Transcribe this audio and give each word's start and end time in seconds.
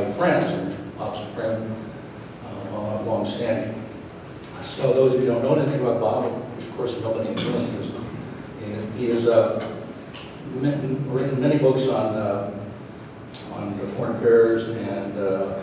invite 0.00 0.16
friends, 0.16 0.50
and 0.50 0.96
Bob's 0.98 1.20
a 1.20 1.26
friend, 1.26 1.74
uh, 2.72 3.02
long-standing. 3.02 3.74
So 4.62 4.92
those 4.92 5.14
of 5.14 5.22
you 5.22 5.26
who 5.26 5.34
don't 5.34 5.42
know 5.42 5.54
anything 5.54 5.80
about 5.80 6.00
Bob, 6.00 6.24
which 6.56 6.66
of 6.66 6.76
course 6.76 7.00
nobody 7.00 7.28
and 7.28 8.94
he 8.98 9.06
has 9.06 9.26
uh, 9.26 9.66
written 10.56 11.40
many 11.40 11.58
books 11.58 11.88
on, 11.88 12.14
uh, 12.14 12.50
on 13.52 13.78
foreign 13.96 14.16
affairs 14.16 14.68
and 14.68 15.18
uh, 15.18 15.60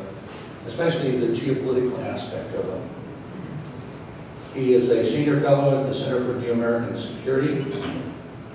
especially 0.66 1.18
the 1.18 1.28
geopolitical 1.28 2.04
aspect 2.06 2.54
of 2.56 2.68
them. 2.68 2.90
He 4.54 4.74
is 4.74 4.90
a 4.90 5.06
senior 5.06 5.40
fellow 5.40 5.80
at 5.80 5.86
the 5.86 5.94
Center 5.94 6.26
for 6.26 6.40
New 6.40 6.52
American 6.52 6.98
Security. 6.98 7.64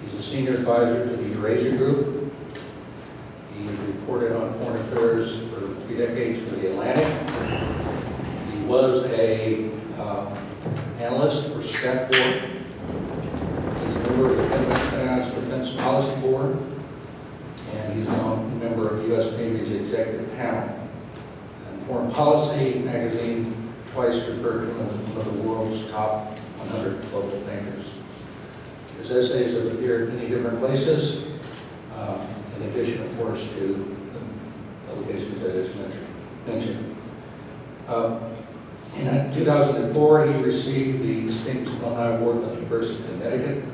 He's 0.02 0.14
a 0.14 0.22
senior 0.22 0.52
advisor 0.52 1.06
to 1.06 1.16
the 1.16 1.28
Eurasia 1.30 1.76
Group. 1.76 2.32
He 3.56 3.66
has 3.66 3.78
reported 3.80 4.32
on 4.32 4.52
foreign 4.58 4.80
affairs 4.80 5.51
three 5.92 6.06
decades 6.06 6.40
for 6.40 6.56
the 6.56 6.70
Atlantic. 6.70 7.06
He 8.52 8.64
was 8.64 9.04
a 9.12 9.70
um, 10.00 10.36
analyst 10.98 11.48
for 11.48 11.58
Stratfor. 11.58 12.50
He's 13.86 13.96
a 13.96 14.00
member 14.00 14.30
of 14.30 14.36
the 14.36 14.48
Pentagon's 14.48 15.34
Defense 15.34 15.70
Policy 15.72 16.20
Board, 16.20 16.58
and 17.74 17.92
he's 17.94 18.06
a 18.06 18.36
member 18.60 18.88
of 18.88 18.98
the 18.98 19.08
U.S. 19.08 19.32
Navy's 19.32 19.72
executive 19.72 20.34
panel. 20.36 20.78
And 21.68 21.82
Foreign 21.82 22.10
Policy 22.12 22.78
magazine 22.80 23.74
twice 23.92 24.26
referred 24.26 24.66
to 24.66 24.74
him 24.74 24.88
as 24.88 25.00
one 25.10 25.26
of 25.26 25.36
the 25.36 25.42
world's 25.42 25.90
top 25.90 26.38
100 26.58 27.10
global 27.10 27.30
thinkers. 27.40 27.92
His 28.98 29.10
essays 29.10 29.54
have 29.54 29.74
appeared 29.74 30.08
in 30.08 30.16
many 30.16 30.28
different 30.28 30.58
places, 30.58 31.26
um, 31.96 32.20
in 32.56 32.62
addition, 32.68 33.02
of 33.02 33.18
course, 33.18 33.52
to 33.56 33.96
publications 34.92 35.44
I 35.44 35.52
just 35.52 35.74
mentioned-. 36.46 36.96
Um, 37.88 38.20
in 38.96 39.08
uh, 39.08 39.32
2004, 39.32 40.26
he 40.26 40.34
received 40.42 41.02
the 41.02 41.22
Distinguished 41.22 41.72
Alumni 41.80 42.08
Award 42.16 42.44
at 42.44 42.50
the 42.50 42.54
University 42.56 43.02
of 43.02 43.08
Connecticut. 43.10 43.64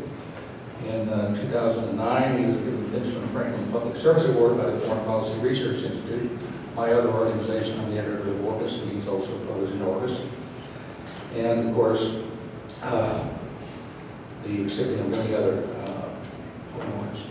In 0.86 1.08
uh, 1.08 1.34
2009, 1.34 2.38
he 2.38 2.44
was 2.46 2.56
given 2.58 2.84
the 2.84 2.98
Benjamin 2.98 3.28
Franklin 3.28 3.72
Public 3.72 3.96
Service 3.96 4.26
Award 4.26 4.56
by 4.56 4.70
the 4.70 4.78
Foreign 4.78 5.04
Policy 5.04 5.38
Research 5.40 5.82
Institute, 5.82 6.30
my 6.76 6.92
other 6.92 7.10
organization, 7.10 7.80
I'm 7.80 7.90
the 7.90 7.98
editor 7.98 8.30
of 8.30 8.44
Orbis, 8.44 8.80
and 8.80 8.92
he's 8.92 9.08
also 9.08 9.36
published 9.46 9.72
in 9.72 9.82
Orbis. 9.82 10.22
And 11.34 11.68
of 11.68 11.74
course, 11.74 12.20
uh, 12.82 13.28
the 14.44 14.62
recipient 14.62 15.00
of 15.00 15.08
many 15.08 15.34
other 15.34 15.66
uh, 15.84 16.08
awards. 16.80 17.22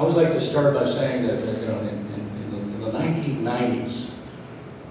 I 0.00 0.02
always 0.02 0.16
like 0.16 0.30
to 0.30 0.40
start 0.40 0.72
by 0.72 0.86
saying 0.86 1.26
that, 1.26 1.42
uh, 1.46 1.60
you 1.60 1.66
know, 1.66 1.78
in, 1.80 1.88
in, 1.88 2.54
in 2.54 2.80
the 2.80 2.90
1990s, 2.90 4.08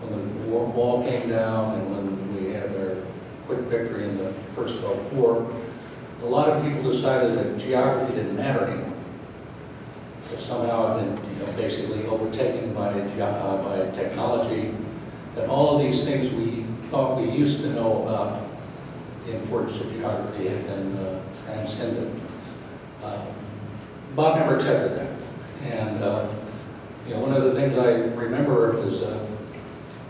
when 0.02 0.42
the 0.44 0.56
wall 0.56 1.04
came 1.04 1.30
down 1.30 1.80
and 1.80 1.90
when 1.90 2.36
we 2.36 2.52
had 2.54 2.70
our 2.76 2.96
quick 3.48 3.62
victory 3.62 4.04
in 4.04 4.20
the 4.20 4.32
First 4.54 4.84
Gulf 4.84 5.12
War, 5.14 5.52
a 6.22 6.26
lot 6.28 6.50
of 6.50 6.64
people 6.64 6.84
decided 6.84 7.34
that 7.40 7.58
geography 7.58 8.18
didn't 8.18 8.36
matter 8.36 8.66
anymore. 8.66 8.94
That 10.30 10.42
somehow 10.42 10.96
it 10.96 11.02
had 11.02 11.16
been, 11.16 11.34
you 11.34 11.44
know, 11.44 11.52
basically 11.54 12.06
overtaken 12.06 12.76
by, 12.76 12.90
uh, 12.92 13.64
by 13.64 13.90
technology, 13.98 14.76
that 15.34 15.50
all 15.50 15.76
of 15.76 15.82
these 15.82 16.04
things 16.04 16.32
we 16.32 16.62
thought 16.92 17.20
we 17.20 17.32
used 17.32 17.62
to 17.62 17.72
know 17.72 18.04
about 18.04 18.48
the 19.26 19.34
importance 19.34 19.82
of 19.82 19.92
geography 19.92 20.50
had 20.50 20.68
been 20.68 20.98
uh, 20.98 21.20
transcended. 21.48 22.12
Uh, 23.04 23.26
Bob 24.16 24.38
never 24.38 24.56
accepted 24.56 24.98
that. 24.98 25.12
And, 25.72 26.04
uh, 26.04 26.28
you 27.08 27.14
know, 27.14 27.22
one 27.22 27.34
of 27.34 27.44
the 27.44 27.54
things 27.54 27.78
I 27.78 27.92
remember 28.16 28.78
is 28.86 29.02
uh, 29.02 29.26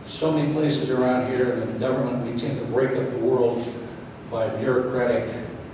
so 0.06 0.32
many 0.32 0.52
places 0.54 0.90
around 0.90 1.32
here 1.32 1.54
in 1.54 1.74
the 1.74 1.80
government, 1.80 2.26
we 2.26 2.40
tend 2.40 2.60
to 2.60 2.66
break 2.66 2.92
up 2.92 3.10
the 3.10 3.18
world 3.18 3.74
by 4.32 4.48
bureaucratic 4.50 5.34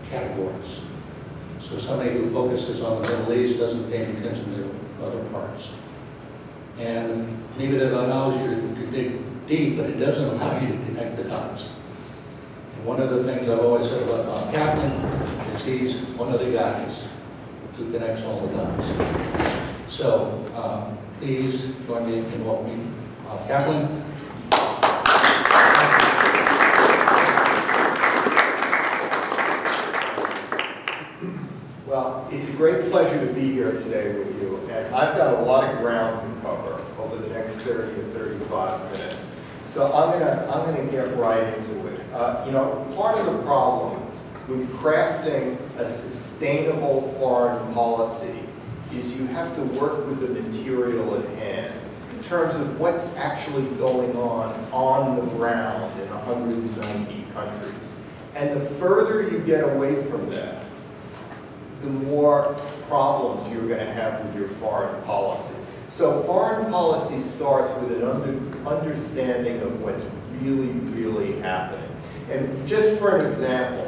categories. 0.10 0.82
So 1.60 1.78
somebody 1.78 2.12
who 2.12 2.30
focuses 2.30 2.82
on 2.82 3.02
the 3.02 3.10
Middle 3.10 3.34
East 3.34 3.60
doesn't 3.60 3.90
pay 3.90 4.06
any 4.06 4.18
attention 4.20 4.46
to 4.56 5.06
other 5.06 5.24
parts. 5.30 5.74
And 6.78 7.38
maybe 7.58 7.78
that 7.78 7.94
allows 7.94 8.38
you 8.38 8.48
to 8.48 8.76
to 8.76 8.92
dig 8.92 9.48
deep, 9.48 9.78
but 9.78 9.90
it 9.90 9.98
doesn't 9.98 10.26
allow 10.30 10.60
you 10.60 10.68
to 10.68 10.86
connect 10.86 11.18
the 11.18 11.24
dots. 11.24 11.70
And 12.76 12.86
one 12.86 13.02
of 13.02 13.10
the 13.10 13.24
things 13.24 13.50
I've 13.50 13.60
always 13.60 13.90
said 13.90 14.04
about 14.04 14.26
Bob 14.26 14.54
Kaplan 14.54 14.92
is 15.56 15.66
he's 15.66 16.02
one 16.12 16.34
of 16.34 16.40
the 16.40 16.52
guys 16.52 17.08
who 17.78 17.92
connects 17.92 18.24
all 18.24 18.40
the 18.48 18.56
dots. 18.56 19.94
So, 19.94 20.44
um, 20.56 20.98
please 21.20 21.74
join 21.86 22.10
me 22.10 22.20
in 22.20 22.46
welcoming 22.46 22.94
Bob 23.26 23.48
Kaplan. 23.48 24.04
Well, 31.86 32.28
it's 32.32 32.50
a 32.50 32.54
great 32.54 32.90
pleasure 32.90 33.26
to 33.26 33.34
be 33.34 33.52
here 33.52 33.72
today 33.72 34.18
with 34.18 34.42
you, 34.42 34.58
and 34.72 34.94
I've 34.96 35.16
got 35.18 35.36
a 35.36 35.42
lot 35.44 35.64
of 35.64 35.80
ground 35.80 36.20
to 36.20 36.42
cover 36.42 36.82
over 37.00 37.16
the 37.18 37.30
next 37.30 37.58
30 37.58 37.96
to 37.96 38.02
35 38.02 38.92
minutes. 38.94 39.32
So 39.68 39.94
I'm 39.94 40.12
gonna, 40.20 40.48
I'm 40.52 40.66
gonna 40.74 40.90
get 40.90 41.16
right 41.18 41.44
into 41.44 41.88
it. 41.88 42.00
Uh, 42.14 42.44
You 42.46 42.54
know, 42.54 42.86
part 42.96 43.18
of 43.18 43.26
the 43.26 43.38
problem 43.44 44.02
with 44.48 44.68
crafting 44.74 45.58
a 45.78 45.86
sustainable 45.86 47.14
foreign 47.20 47.74
policy 47.74 48.40
is 48.94 49.14
you 49.14 49.26
have 49.28 49.54
to 49.56 49.62
work 49.80 50.06
with 50.08 50.22
the 50.22 50.42
material 50.42 51.16
at 51.16 51.28
hand 51.38 51.74
in 52.12 52.24
terms 52.24 52.56
of 52.56 52.80
what's 52.80 53.04
actually 53.16 53.66
going 53.76 54.16
on 54.16 54.54
on 54.72 55.16
the 55.16 55.22
ground 55.34 56.00
in 56.00 56.10
190 56.10 57.26
countries. 57.34 57.96
And 58.36 58.60
the 58.60 58.66
further 58.66 59.30
you 59.30 59.40
get 59.40 59.64
away 59.64 60.02
from 60.04 60.30
that, 60.30 60.66
the 61.82 61.90
more 61.90 62.56
problems 62.88 63.52
you're 63.52 63.68
going 63.68 63.86
to 63.86 63.94
have 63.94 64.26
with 64.26 64.36
your 64.36 64.48
foreign 64.48 65.02
policy. 65.04 65.56
So 65.90 66.24
foreign 66.24 66.72
policy 66.72 67.22
starts 67.22 67.72
with 67.80 68.02
an 68.02 68.08
under, 68.08 68.68
understanding 68.68 69.62
of 69.62 69.82
what's 69.82 70.06
really, 70.42 70.68
really 70.68 71.40
happening. 71.42 71.90
And 72.30 72.68
just 72.68 73.00
for 73.00 73.18
an 73.18 73.26
example, 73.26 73.85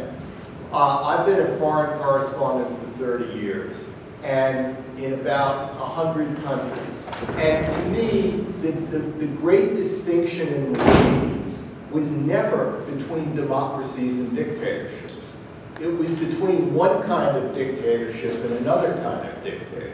uh, 0.72 1.04
I've 1.04 1.26
been 1.26 1.40
a 1.40 1.58
foreign 1.58 1.98
correspondent 2.00 2.78
for 2.80 2.86
30 3.20 3.40
years, 3.40 3.86
and 4.24 4.78
in 4.98 5.14
about 5.14 5.80
100 5.80 6.44
countries. 6.44 7.06
And 7.38 7.66
to 7.66 7.90
me, 7.90 8.46
the, 8.62 8.72
the, 8.72 9.00
the 9.00 9.28
great 9.28 9.76
distinction 9.76 10.48
in 10.48 10.74
regimes 10.74 11.64
was 11.92 12.12
never 12.12 12.82
between 12.92 13.36
democracies 13.36 14.20
and 14.20 14.36
dictatorships. 14.36 15.34
It 15.80 15.88
was 15.88 16.14
between 16.16 16.74
one 16.74 17.04
kind 17.04 17.38
of 17.38 17.54
dictatorship 17.54 18.44
and 18.44 18.54
another 18.56 18.94
kind 18.96 19.28
of 19.30 19.44
dictatorship. 19.44 19.94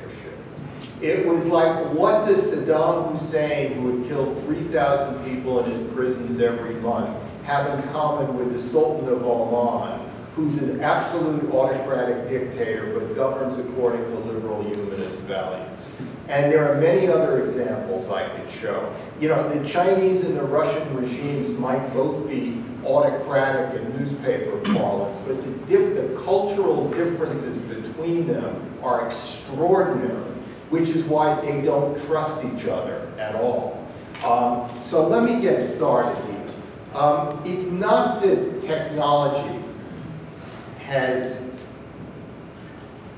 It 1.02 1.26
was 1.26 1.46
like, 1.46 1.94
what 1.94 2.26
does 2.26 2.54
Saddam 2.54 3.12
Hussein, 3.12 3.74
who 3.74 3.92
would 3.92 4.08
kill 4.08 4.34
3,000 4.34 5.26
people 5.26 5.62
in 5.64 5.72
his 5.72 5.94
prisons 5.94 6.40
every 6.40 6.76
month, 6.76 7.10
have 7.44 7.78
in 7.78 7.92
common 7.92 8.38
with 8.38 8.54
the 8.54 8.60
Sultan 8.60 9.10
of 9.10 9.22
Oman, 9.24 10.00
who's 10.36 10.58
an 10.58 10.82
absolute 10.82 11.52
autocratic 11.54 12.28
dictator 12.28 12.98
but 12.98 13.16
governs 13.16 13.60
according 13.60 14.04
to 14.06 14.16
liberal 14.20 14.64
humanist 14.64 15.20
values? 15.20 15.92
And 16.28 16.52
there 16.52 16.72
are 16.72 16.80
many 16.80 17.08
other 17.08 17.44
examples 17.44 18.10
I 18.10 18.28
could 18.30 18.50
show. 18.50 18.94
You 19.20 19.30
know, 19.30 19.48
the 19.50 19.68
Chinese 19.68 20.24
and 20.24 20.38
the 20.38 20.44
Russian 20.44 20.96
regimes 20.96 21.52
might 21.60 21.86
both 21.94 22.28
be 22.28 22.62
autocratic 22.86 23.80
in 23.80 23.98
newspaper 23.98 24.58
parlance, 24.74 25.20
but 25.28 25.44
the, 25.68 25.78
the 25.78 26.22
cultural 26.26 26.90
differences 26.90 27.58
between 27.60 28.28
them 28.28 28.78
are 28.82 29.06
extraordinary, 29.06 30.32
which 30.70 30.90
is 30.90 31.04
why 31.04 31.40
they 31.42 31.62
don't 31.62 32.00
trust 32.06 32.44
each 32.44 32.66
other 32.66 33.08
at 33.20 33.36
all. 33.36 33.80
Um, 34.26 34.70
so 34.82 35.08
let 35.08 35.24
me 35.24 35.42
get 35.42 35.62
started 35.62 36.16
here. 36.26 36.40
Um, 36.96 37.42
it's 37.46 37.68
not 37.68 38.22
that 38.22 38.62
technology 38.62 39.63
has, 40.94 41.42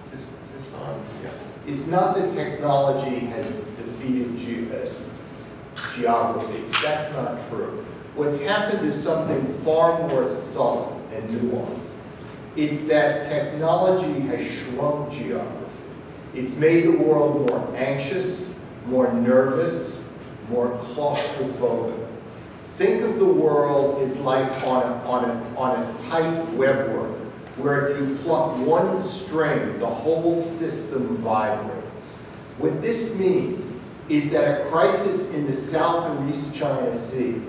is 0.05 0.11
this, 0.11 0.29
is 0.41 0.53
this 0.53 0.73
on? 0.75 1.01
Yeah. 1.23 1.29
It's 1.67 1.87
not 1.87 2.15
that 2.15 2.33
technology 2.33 3.17
has 3.27 3.55
defeated 3.77 4.37
ge- 4.37 4.71
uh, 4.71 4.85
geography. 5.95 6.63
That's 6.81 7.11
not 7.13 7.49
true. 7.49 7.85
What's 8.15 8.39
happened 8.39 8.87
is 8.87 9.01
something 9.01 9.43
far 9.63 10.07
more 10.07 10.25
subtle 10.25 11.01
and 11.13 11.29
nuanced. 11.29 11.99
It's 12.55 12.85
that 12.85 13.29
technology 13.29 14.21
has 14.27 14.49
shrunk 14.49 15.11
geography. 15.11 15.65
It's 16.33 16.57
made 16.57 16.85
the 16.85 16.91
world 16.91 17.49
more 17.49 17.75
anxious, 17.75 18.53
more 18.87 19.11
nervous, 19.11 20.01
more 20.49 20.77
claustrophobic. 20.83 22.07
Think 22.77 23.03
of 23.03 23.19
the 23.19 23.25
world 23.25 24.01
as 24.01 24.19
like 24.19 24.51
on 24.63 24.83
a, 24.83 24.95
on 25.07 25.29
a, 25.29 25.57
on 25.57 25.79
a 25.81 25.97
tight 25.97 26.45
webwork, 26.57 27.04
where 27.57 27.89
if 27.89 27.99
you 27.99 28.15
pluck 28.17 28.57
one 28.57 28.97
string, 28.97 29.79
the 29.79 29.85
whole 29.85 30.39
system 30.41 31.17
vibrates. 31.17 32.15
What 32.57 32.81
this 32.81 33.17
means 33.17 33.73
is 34.09 34.31
that 34.31 34.61
a 34.61 34.69
crisis 34.69 35.33
in 35.33 35.45
the 35.45 35.53
South 35.53 36.09
or 36.09 36.29
East 36.29 36.53
China 36.53 36.93
Sea 36.93 37.41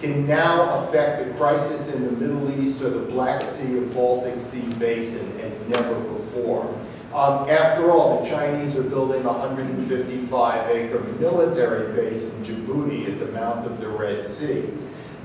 can 0.00 0.26
now 0.26 0.84
affect 0.84 1.26
a 1.26 1.32
crisis 1.34 1.92
in 1.94 2.04
the 2.04 2.12
Middle 2.12 2.62
East 2.62 2.82
or 2.82 2.90
the 2.90 3.10
Black 3.10 3.42
Sea 3.42 3.78
or 3.78 3.82
Baltic 3.86 4.38
Sea 4.38 4.68
basin 4.78 5.40
as 5.40 5.66
never 5.68 5.98
before. 6.00 6.66
Um, 7.14 7.48
after 7.48 7.90
all, 7.90 8.22
the 8.22 8.28
Chinese 8.28 8.74
are 8.76 8.82
building 8.82 9.22
a 9.22 9.28
155-acre 9.28 10.98
military 11.20 11.92
base 11.94 12.28
in 12.30 12.44
Djibouti 12.44 13.08
at 13.08 13.20
the 13.20 13.32
mouth 13.32 13.64
of 13.64 13.80
the 13.80 13.88
Red 13.88 14.22
Sea. 14.22 14.64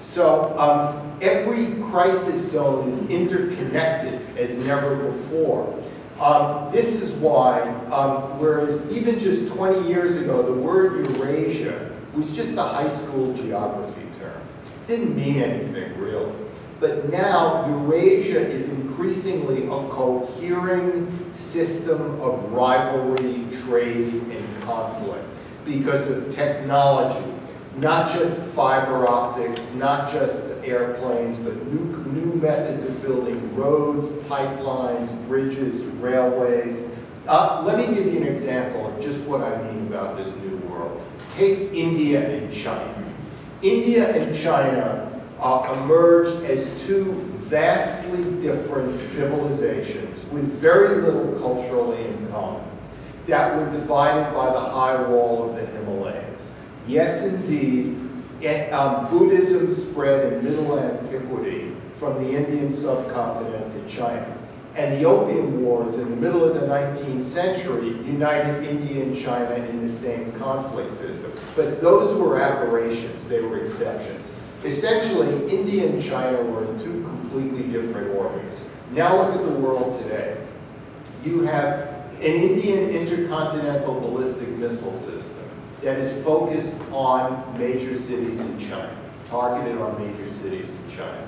So 0.02 0.58
um, 0.58 1.18
every 1.22 1.82
crisis 1.90 2.52
zone 2.52 2.88
is 2.88 3.08
interconnected 3.10 4.22
as 4.38 4.58
never 4.60 4.96
before. 4.96 5.76
Um, 6.20 6.72
this 6.72 7.02
is 7.02 7.14
why, 7.16 7.62
um, 7.92 8.40
whereas 8.40 8.90
even 8.92 9.20
just 9.20 9.48
20 9.54 9.88
years 9.88 10.18
ago, 10.18 10.42
the 10.42 10.54
word 10.54 11.06
Eurasia 11.16 11.92
was 12.14 12.36
just 12.36 12.56
a 12.58 12.64
high 12.64 12.90
school 12.90 13.34
geography 13.36 14.02
term. 14.20 14.42
Didn't 14.88 15.16
mean 15.16 15.38
anything 15.38 15.98
really. 15.98 16.34
But 16.80 17.10
now 17.10 17.68
Eurasia 17.68 18.40
is 18.40 18.70
increasingly 18.70 19.66
a 19.66 19.70
cohering 19.90 21.34
system 21.34 22.22
of 22.22 22.52
rivalry, 22.52 23.46
trade, 23.64 24.14
and 24.14 24.64
conflict 24.64 25.28
because 25.66 26.10
of 26.10 26.34
technology. 26.34 27.39
Not 27.80 28.12
just 28.12 28.38
fiber 28.42 29.08
optics, 29.08 29.74
not 29.74 30.12
just 30.12 30.48
airplanes, 30.66 31.40
but 31.40 31.56
new, 31.68 31.96
new 32.12 32.34
methods 32.34 32.84
of 32.84 33.02
building 33.02 33.56
roads, 33.56 34.06
pipelines, 34.28 35.10
bridges, 35.30 35.84
railways. 36.02 36.86
Uh, 37.26 37.64
let 37.66 37.78
me 37.78 37.96
give 37.96 38.06
you 38.14 38.20
an 38.20 38.28
example 38.28 38.86
of 38.88 39.02
just 39.02 39.22
what 39.22 39.42
I 39.42 39.62
mean 39.64 39.88
about 39.88 40.18
this 40.18 40.36
new 40.38 40.58
world. 40.68 41.02
Take 41.36 41.72
India 41.72 42.30
and 42.30 42.52
China. 42.52 43.06
India 43.62 44.14
and 44.14 44.36
China 44.36 45.22
uh, 45.40 45.78
emerged 45.82 46.44
as 46.44 46.86
two 46.86 47.14
vastly 47.48 48.26
different 48.42 49.00
civilizations 49.00 50.26
with 50.34 50.44
very 50.60 51.02
little 51.02 51.40
culturally 51.40 52.04
in 52.04 52.28
common 52.30 52.62
that 53.28 53.56
were 53.56 53.72
divided 53.72 54.34
by 54.34 54.52
the 54.52 54.60
high 54.60 55.02
wall 55.08 55.50
of 55.50 55.56
the 55.56 55.66
Himalayas. 55.66 56.29
Yes, 56.90 57.24
indeed, 57.24 57.96
it, 58.42 58.74
um, 58.74 59.08
Buddhism 59.12 59.70
spread 59.70 60.34
in 60.34 60.44
Middle 60.44 60.80
Antiquity 60.80 61.72
from 61.94 62.16
the 62.16 62.36
Indian 62.36 62.72
subcontinent 62.72 63.72
to 63.74 63.96
China. 63.96 64.36
And 64.76 65.00
the 65.00 65.06
Opium 65.08 65.62
Wars 65.62 65.98
in 65.98 66.10
the 66.10 66.16
middle 66.16 66.44
of 66.44 66.60
the 66.60 66.66
19th 66.66 67.22
century 67.22 67.90
united 67.90 68.68
India 68.68 69.04
and 69.04 69.16
China 69.16 69.54
in 69.54 69.82
the 69.82 69.88
same 69.88 70.32
conflict 70.32 70.90
system. 70.90 71.32
But 71.56 71.80
those 71.80 72.18
were 72.18 72.42
aberrations, 72.42 73.28
they 73.28 73.42
were 73.42 73.60
exceptions. 73.60 74.34
Essentially, 74.64 75.48
India 75.48 75.88
and 75.88 76.04
China 76.04 76.42
were 76.42 76.66
in 76.72 76.80
two 76.80 77.04
completely 77.04 77.72
different 77.72 78.16
orbits. 78.16 78.68
Now 78.94 79.16
look 79.16 79.36
at 79.36 79.44
the 79.44 79.60
world 79.60 80.02
today. 80.02 80.38
You 81.24 81.42
have 81.42 81.88
an 82.16 82.34
Indian 82.34 82.90
intercontinental 82.90 84.00
ballistic 84.00 84.50
missile 84.58 84.94
system 84.94 85.39
that 85.82 85.98
is 85.98 86.24
focused 86.24 86.82
on 86.92 87.58
major 87.58 87.96
cities 87.96 88.40
in 88.40 88.60
China, 88.60 88.96
targeted 89.30 89.80
on 89.80 90.00
major 90.00 90.30
cities 90.30 90.74
in 90.74 90.96
China. 90.96 91.28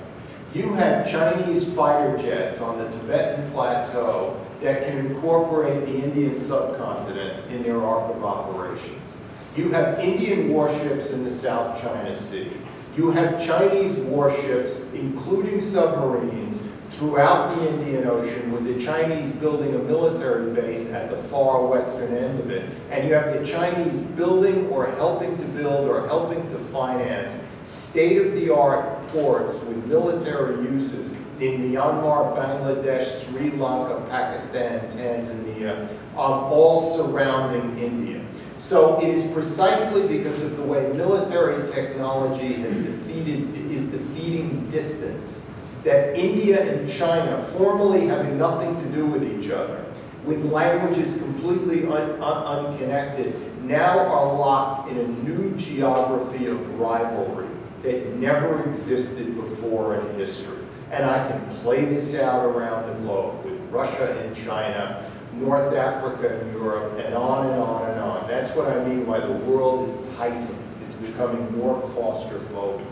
You 0.54 0.74
have 0.74 1.10
Chinese 1.10 1.72
fighter 1.72 2.18
jets 2.18 2.60
on 2.60 2.78
the 2.78 2.90
Tibetan 2.90 3.50
Plateau 3.52 4.38
that 4.60 4.86
can 4.86 4.98
incorporate 4.98 5.86
the 5.86 6.04
Indian 6.04 6.36
subcontinent 6.36 7.50
in 7.50 7.62
their 7.62 7.82
arc 7.82 8.14
of 8.14 8.22
operations. 8.24 9.16
You 9.56 9.70
have 9.70 9.98
Indian 9.98 10.50
warships 10.52 11.10
in 11.10 11.24
the 11.24 11.30
South 11.30 11.80
China 11.80 12.14
Sea. 12.14 12.50
You 12.96 13.10
have 13.12 13.42
Chinese 13.42 13.96
warships, 13.96 14.90
including 14.92 15.60
submarines, 15.60 16.62
throughout 17.02 17.52
the 17.56 17.68
Indian 17.68 18.06
Ocean 18.06 18.52
with 18.52 18.64
the 18.64 18.80
Chinese 18.80 19.28
building 19.32 19.74
a 19.74 19.78
military 19.78 20.54
base 20.54 20.88
at 20.92 21.10
the 21.10 21.16
far 21.16 21.66
western 21.66 22.14
end 22.14 22.38
of 22.38 22.48
it. 22.48 22.70
And 22.92 23.08
you 23.08 23.14
have 23.14 23.36
the 23.36 23.44
Chinese 23.44 23.98
building 24.14 24.68
or 24.68 24.86
helping 24.86 25.36
to 25.36 25.42
build 25.46 25.88
or 25.88 26.06
helping 26.06 26.40
to 26.50 26.58
finance 26.70 27.42
state-of-the-art 27.64 29.08
ports 29.08 29.54
with 29.54 29.84
military 29.86 30.62
uses 30.62 31.10
in 31.40 31.72
Myanmar, 31.72 32.36
Bangladesh, 32.36 33.24
Sri 33.24 33.50
Lanka, 33.50 34.06
Pakistan, 34.08 34.88
Tanzania, 34.88 35.88
um, 36.12 36.44
all 36.52 36.96
surrounding 36.96 37.82
India. 37.82 38.24
So 38.58 39.00
it 39.00 39.08
is 39.08 39.28
precisely 39.32 40.06
because 40.06 40.40
of 40.44 40.56
the 40.56 40.62
way 40.62 40.86
military 40.92 41.68
technology 41.72 42.52
has 42.52 42.76
defeated, 42.76 43.56
is 43.72 43.88
defeating 43.88 44.68
distance 44.68 45.48
that 45.84 46.16
India 46.16 46.62
and 46.62 46.88
China, 46.88 47.42
formerly 47.56 48.06
having 48.06 48.38
nothing 48.38 48.74
to 48.82 48.88
do 48.90 49.06
with 49.06 49.24
each 49.24 49.50
other, 49.50 49.84
with 50.24 50.44
languages 50.44 51.16
completely 51.16 51.84
un 51.84 52.22
un 52.22 52.66
unconnected, 52.66 53.34
now 53.64 53.98
are 53.98 54.32
locked 54.34 54.90
in 54.90 54.98
a 54.98 55.08
new 55.08 55.56
geography 55.56 56.46
of 56.46 56.78
rivalry 56.78 57.48
that 57.82 58.14
never 58.16 58.64
existed 58.68 59.34
before 59.34 59.96
in 59.96 60.14
history. 60.16 60.58
And 60.92 61.04
I 61.04 61.28
can 61.28 61.40
play 61.56 61.84
this 61.84 62.14
out 62.14 62.44
around 62.44 62.88
the 62.88 62.94
globe 63.00 63.44
with 63.44 63.58
Russia 63.70 64.20
and 64.20 64.36
China, 64.36 65.10
North 65.34 65.74
Africa 65.74 66.38
and 66.38 66.52
Europe, 66.52 66.98
and 66.98 67.14
on 67.14 67.46
and 67.46 67.60
on 67.60 67.90
and 67.90 68.00
on. 68.00 68.28
That's 68.28 68.54
what 68.54 68.68
I 68.68 68.84
mean 68.84 69.04
by 69.04 69.18
the 69.18 69.32
world 69.32 69.88
is 69.88 70.16
tightening. 70.16 70.58
It's 70.86 70.94
becoming 70.96 71.56
more 71.56 71.80
claustrophobic. 71.82 72.84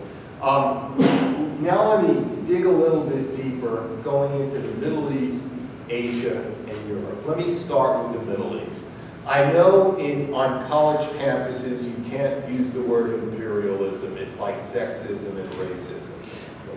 Um, 0.42 1.39
now 1.60 1.94
let 1.94 2.08
me 2.08 2.46
dig 2.46 2.64
a 2.64 2.70
little 2.70 3.04
bit 3.04 3.36
deeper, 3.36 3.86
going 4.02 4.40
into 4.40 4.58
the 4.58 4.74
Middle 4.78 5.12
East, 5.12 5.54
Asia, 5.88 6.44
and 6.68 6.88
Europe. 6.88 7.26
Let 7.26 7.38
me 7.38 7.48
start 7.48 8.08
with 8.08 8.20
the 8.20 8.30
Middle 8.30 8.60
East. 8.66 8.86
I 9.26 9.52
know 9.52 9.96
in, 9.96 10.32
on 10.32 10.66
college 10.68 11.06
campuses 11.18 11.84
you 11.86 12.10
can't 12.10 12.48
use 12.48 12.72
the 12.72 12.82
word 12.82 13.22
imperialism. 13.22 14.16
It's 14.16 14.40
like 14.40 14.56
sexism 14.56 15.36
and 15.36 15.48
racism. 15.54 16.10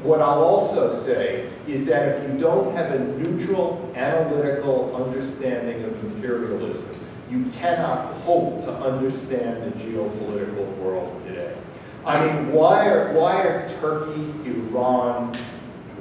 What 0.04 0.22
I'll 0.22 0.44
also 0.44 0.94
say 0.94 1.50
is 1.66 1.86
that 1.86 2.10
if 2.10 2.30
you 2.30 2.38
don't 2.38 2.76
have 2.76 2.92
a 2.92 3.00
neutral, 3.00 3.92
analytical 3.96 4.94
understanding 4.96 5.84
of 5.84 6.04
imperialism, 6.04 6.90
you 7.32 7.46
cannot 7.54 8.14
hope 8.22 8.62
to 8.64 8.72
understand 8.72 9.64
the 9.64 9.80
geopolitical 9.80 10.78
world. 10.78 11.23
I 12.06 12.26
mean, 12.26 12.52
why 12.52 12.90
are, 12.90 13.14
why 13.14 13.42
are 13.42 13.70
Turkey, 13.80 14.26
Iran, 14.46 15.34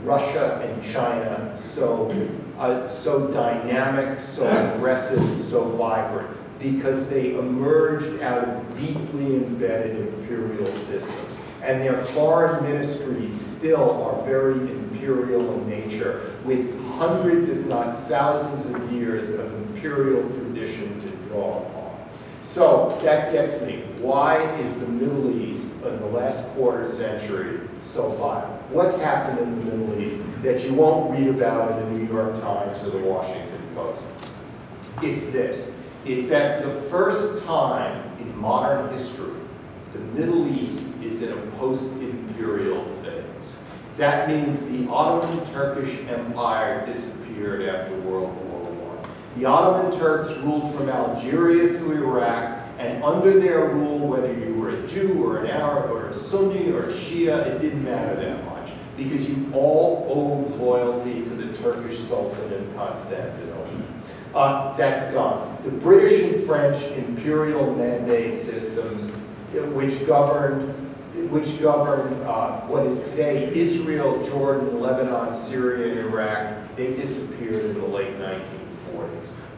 Russia, 0.03 0.61
and 0.65 0.83
China 0.93 1.57
so, 1.57 2.11
uh, 2.59 2.89
so 2.89 3.29
dynamic, 3.29 4.21
so 4.21 4.45
aggressive, 4.75 5.39
so 5.39 5.65
vibrant? 5.65 6.37
Because 6.59 7.09
they 7.09 7.35
emerged 7.35 8.21
out 8.21 8.49
of 8.49 8.79
deeply 8.81 9.37
embedded 9.37 10.09
imperial 10.09 10.67
systems. 10.67 11.41
And 11.63 11.81
their 11.81 11.97
foreign 11.97 12.65
ministries 12.65 13.33
still 13.33 14.03
are 14.03 14.25
very 14.25 14.55
imperial 14.55 15.55
in 15.55 15.71
nature, 15.71 16.33
with 16.45 16.81
hundreds, 16.95 17.49
if 17.49 17.65
not 17.67 18.09
thousands 18.09 18.67
of 18.67 18.93
years 18.93 19.31
of 19.31 19.53
imperial 19.55 20.29
tradition 20.31 21.01
to 21.03 21.11
draw 21.29 21.59
upon. 21.59 21.82
So 22.43 22.99
that 23.03 23.33
gets 23.33 23.61
me. 23.63 23.85
Why 24.01 24.43
is 24.57 24.77
the 24.77 24.87
Middle 24.87 25.41
East 25.41 25.73
in 25.85 25.99
the 26.01 26.07
last 26.07 26.47
quarter 26.51 26.85
century 26.85 27.61
so 27.83 28.11
violent? 28.13 28.63
what's 28.73 28.99
happened 28.99 29.39
in 29.39 29.59
the 29.59 29.77
Middle 29.77 30.01
East 30.01 30.23
that 30.43 30.65
you 30.65 30.73
won't 30.75 31.11
read 31.11 31.29
about 31.29 31.73
in 31.73 31.85
the 31.85 31.99
New 31.99 32.13
York 32.13 32.41
Times 32.41 32.83
or 32.83 32.91
the 32.91 32.99
Washington 32.99 33.61
Post. 33.75 34.09
It's 35.03 35.31
this. 35.31 35.75
It's 36.05 36.29
that 36.29 36.63
for 36.63 36.69
the 36.69 36.81
first 36.83 37.45
time 37.45 38.03
in 38.19 38.39
modern 38.39 38.91
history, 38.91 39.35
the 39.93 39.99
Middle 39.99 40.49
East 40.49 41.01
is 41.03 41.23
in 41.23 41.33
a 41.33 41.41
post-imperial 41.59 42.85
phase. 42.85 43.59
That 43.99 44.29
means 44.29 44.63
the 44.63 44.89
Ottoman 44.89 45.45
Turkish 45.53 45.99
Empire 46.09 46.85
disappeared 46.87 47.63
after 47.63 47.95
World 48.01 48.35
War. 48.47 48.52
The 49.37 49.47
Ottoman 49.47 49.99
Turks 49.99 50.31
ruled 50.39 50.75
from 50.75 50.91
Algeria 50.91 51.73
to 51.73 51.93
Iraq, 51.93 52.59
and 52.79 53.03
under 53.03 53.41
their 53.41 53.71
rule, 53.71 53.99
whether 53.99 54.33
you 54.33 54.55
were 54.55 54.71
a 54.71 54.87
Jew 54.87 55.25
or 55.25 55.43
an 55.43 55.51
Arab 55.51 55.91
or 55.91 56.09
a 56.09 56.15
Sunni 56.15 56.71
or 56.71 56.81
a 56.81 56.93
Shia, 56.93 57.47
it 57.47 57.61
didn't 57.61 57.83
matter 57.83 58.15
that 58.15 58.45
much, 58.45 58.73
because 58.97 59.29
you 59.31 59.51
all 59.55 60.07
owed 60.11 60.61
loyalty 60.61 61.23
to 61.23 61.31
the 61.31 61.57
Turkish 61.57 61.99
Sultan 61.99 62.53
in 62.53 62.75
Constantinople. 62.75 63.63
Uh, 64.35 64.77
that's 64.77 65.11
gone. 65.13 65.59
The 65.65 65.71
British 65.71 66.23
and 66.23 66.45
French 66.45 66.83
imperial 66.97 67.75
mandate 67.75 68.37
systems, 68.37 69.11
uh, 69.11 69.67
which 69.73 70.07
governed 70.07 70.79
which 71.31 71.61
govern 71.61 72.13
uh, 72.23 72.61
what 72.63 72.87
is 72.87 73.01
today 73.11 73.53
Israel, 73.55 74.23
Jordan, 74.27 74.81
Lebanon, 74.81 75.33
Syria, 75.33 75.93
and 75.93 76.09
Iraq, 76.09 76.75
they 76.75 76.95
disappeared 76.95 77.67
in 77.67 77.75
the 77.75 77.87
late 77.87 78.19
1940s. 78.19 78.62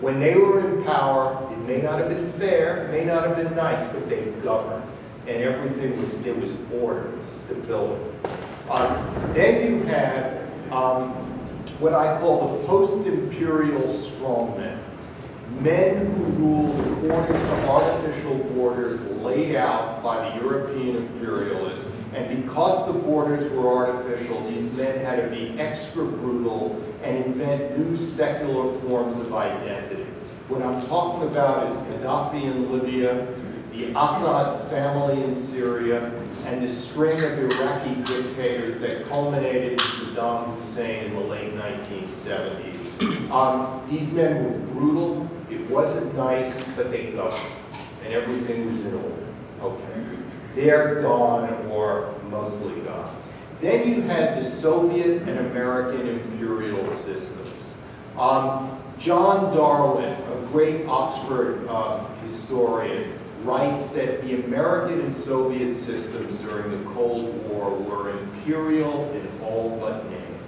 When 0.05 0.21
they 0.21 0.37
were 0.37 0.61
in 0.61 0.85
power, 0.85 1.51
it 1.51 1.59
may 1.61 1.81
not 1.81 1.99
have 1.99 2.11
been 2.11 2.31
fair, 2.33 2.89
may 2.93 3.07
not 3.07 3.27
have 3.27 3.37
been 3.37 3.57
nice, 3.57 3.91
but 3.91 4.07
they 4.07 4.23
governed. 4.43 4.85
And 5.27 5.43
everything 5.43 5.99
was, 5.99 6.23
there 6.23 6.35
was 6.35 6.53
order, 6.75 7.11
stability. 7.23 8.05
Um, 8.69 9.33
then 9.33 9.67
you 9.67 9.83
had 9.85 10.43
um, 10.71 11.13
what 11.81 11.95
I 11.95 12.21
call 12.21 12.59
the 12.59 12.67
post-imperial 12.67 13.81
strongmen 13.85 14.79
men 15.61 16.07
who 16.07 16.25
ruled 16.25 16.93
according 16.93 17.35
to 17.35 17.69
artificial 17.69 18.39
borders 18.55 19.05
laid 19.23 19.57
out 19.57 20.03
by 20.03 20.29
the 20.29 20.45
European 20.45 20.97
imperialists. 20.97 21.95
And 22.15 22.43
because 22.43 22.87
the 22.87 22.93
borders 22.93 23.51
were 23.53 23.69
artificial, 23.69 24.43
these 24.49 24.73
men 24.73 25.05
had 25.05 25.23
to 25.23 25.29
be 25.29 25.59
extra 25.61 26.05
brutal 26.05 26.83
and 27.03 27.25
invent 27.25 27.79
new 27.79 27.97
secular 27.97 28.79
forms 28.81 29.17
of 29.17 29.33
identity. 29.35 30.05
What 30.49 30.63
I'm 30.63 30.85
talking 30.87 31.29
about 31.29 31.71
is 31.71 31.77
Gaddafi 31.77 32.43
in 32.43 32.71
Libya, 32.71 33.27
the 33.73 33.91
Assad 33.91 34.71
family 34.71 35.25
in 35.25 35.35
Syria, 35.35 36.13
and 36.47 36.63
the 36.63 36.69
string 36.69 37.17
of 37.17 37.39
Iraqi 37.39 37.95
dictators 38.03 38.79
that 38.79 39.07
culminated 39.07 39.73
in 39.73 39.79
Saddam 39.79 40.55
Hussein 40.55 41.07
in 41.07 41.15
the 41.15 41.21
late 41.21 41.55
1970s. 41.55 43.31
Um, 43.31 43.83
these 43.89 44.13
men 44.13 44.45
were 44.45 44.59
brutal, 44.75 45.27
wasn't 45.75 46.15
nice, 46.15 46.63
but 46.77 46.91
they 46.91 47.07
governed, 47.07 47.53
and 48.05 48.15
everything 48.15 48.67
was 48.67 48.85
in 48.87 48.95
order. 48.95 49.27
Okay. 49.61 50.05
They're 50.55 51.03
gone, 51.03 51.53
or 51.69 52.15
mostly 52.31 52.81
gone. 52.83 53.15
Then 53.61 53.89
you 53.89 54.03
had 54.03 54.39
the 54.39 54.45
Soviet 54.45 55.23
and 55.23 55.39
American 55.51 56.07
imperial 56.07 56.87
systems. 56.87 57.79
Um, 58.17 58.81
John 58.99 59.55
Darwin, 59.55 60.13
a 60.13 60.47
great 60.53 60.87
Oxford 60.87 61.67
uh, 61.69 62.07
historian, 62.23 63.13
writes 63.43 63.89
that 63.89 64.23
the 64.23 64.45
American 64.45 65.01
and 65.01 65.13
Soviet 65.13 65.75
systems 65.75 66.39
during 66.39 66.71
the 66.71 66.91
Cold 66.91 67.35
War 67.49 67.71
were 67.71 68.11
imperial 68.11 69.11
in 69.13 69.29
all 69.43 69.77
but 69.81 70.09
name, 70.11 70.39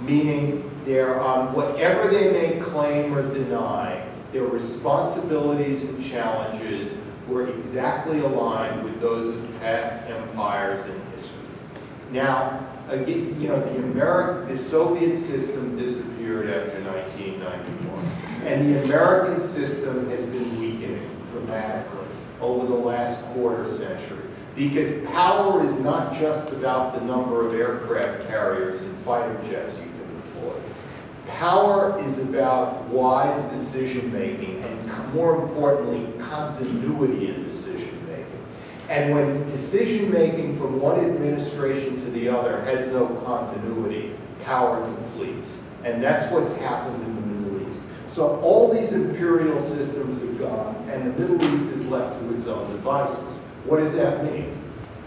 meaning 0.00 0.70
they're, 0.84 1.20
um, 1.20 1.54
whatever 1.54 2.08
they 2.10 2.30
may 2.30 2.60
claim 2.60 3.14
or 3.14 3.22
deny, 3.34 4.06
their 4.32 4.44
responsibilities 4.44 5.84
and 5.84 6.02
challenges 6.02 6.98
were 7.28 7.48
exactly 7.48 8.20
aligned 8.20 8.84
with 8.84 9.00
those 9.00 9.34
of 9.34 9.60
past 9.60 9.94
empires 10.08 10.84
in 10.86 11.00
history. 11.12 11.38
Now, 12.12 12.66
again, 12.88 13.40
you 13.40 13.48
know, 13.48 13.60
the 13.60 13.78
American, 13.78 14.54
the 14.54 14.58
Soviet 14.58 15.16
system 15.16 15.76
disappeared 15.76 16.48
after 16.48 16.80
1991, 16.82 18.46
and 18.46 18.66
the 18.66 18.84
American 18.84 19.40
system 19.40 20.08
has 20.08 20.24
been 20.26 20.60
weakening 20.60 21.10
dramatically 21.32 22.06
over 22.40 22.66
the 22.66 22.74
last 22.74 23.24
quarter 23.26 23.66
century. 23.66 24.22
Because 24.54 25.04
power 25.08 25.64
is 25.64 25.78
not 25.80 26.14
just 26.18 26.52
about 26.52 26.94
the 26.94 27.00
number 27.04 27.46
of 27.46 27.54
aircraft 27.54 28.26
carriers 28.28 28.82
and 28.82 28.96
fighter 28.98 29.38
jets 29.48 29.78
you. 29.78 29.95
Power 31.26 32.00
is 32.04 32.18
about 32.18 32.84
wise 32.84 33.42
decision 33.50 34.12
making 34.12 34.62
and 34.62 34.76
more 35.14 35.42
importantly, 35.42 36.06
continuity 36.22 37.28
in 37.28 37.42
decision 37.42 37.94
making. 38.06 38.26
And 38.88 39.12
when 39.12 39.46
decision 39.50 40.10
making 40.10 40.56
from 40.58 40.80
one 40.80 41.00
administration 41.00 41.96
to 41.96 42.10
the 42.10 42.28
other 42.28 42.62
has 42.62 42.92
no 42.92 43.06
continuity, 43.24 44.12
power 44.44 44.80
completes. 44.84 45.62
And 45.84 46.02
that's 46.02 46.30
what's 46.32 46.54
happened 46.56 47.02
in 47.02 47.14
the 47.14 47.20
Middle 47.22 47.70
East. 47.70 47.82
So 48.06 48.40
all 48.40 48.72
these 48.72 48.92
imperial 48.92 49.60
systems 49.60 50.20
have 50.20 50.38
gone, 50.38 50.76
and 50.90 51.06
the 51.06 51.18
Middle 51.18 51.42
East 51.52 51.68
is 51.68 51.86
left 51.86 52.20
to 52.20 52.34
its 52.34 52.46
own 52.46 52.64
devices. 52.70 53.38
What 53.64 53.78
does 53.78 53.96
that 53.96 54.24
mean? 54.24 54.52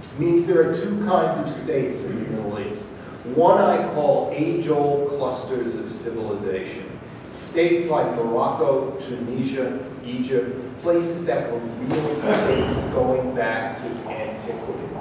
It 0.02 0.20
means 0.20 0.46
there 0.46 0.70
are 0.70 0.76
two 0.76 1.06
kinds 1.06 1.38
of 1.38 1.50
states 1.52 2.04
in 2.04 2.24
the 2.24 2.30
Middle 2.30 2.60
East. 2.60 2.90
One 3.24 3.58
I 3.58 3.94
call 3.94 4.32
age-old 4.34 5.10
clusters 5.10 5.76
of 5.76 5.92
civilization. 5.92 6.86
States 7.32 7.90
like 7.90 8.08
Morocco, 8.16 8.92
Tunisia, 9.02 9.78
Egypt, 10.06 10.82
places 10.82 11.26
that 11.26 11.52
were 11.52 11.60
real 11.60 12.16
states 12.16 12.86
going 12.88 13.36
back 13.36 13.78
to 13.78 13.84
antiquity. 14.10 14.96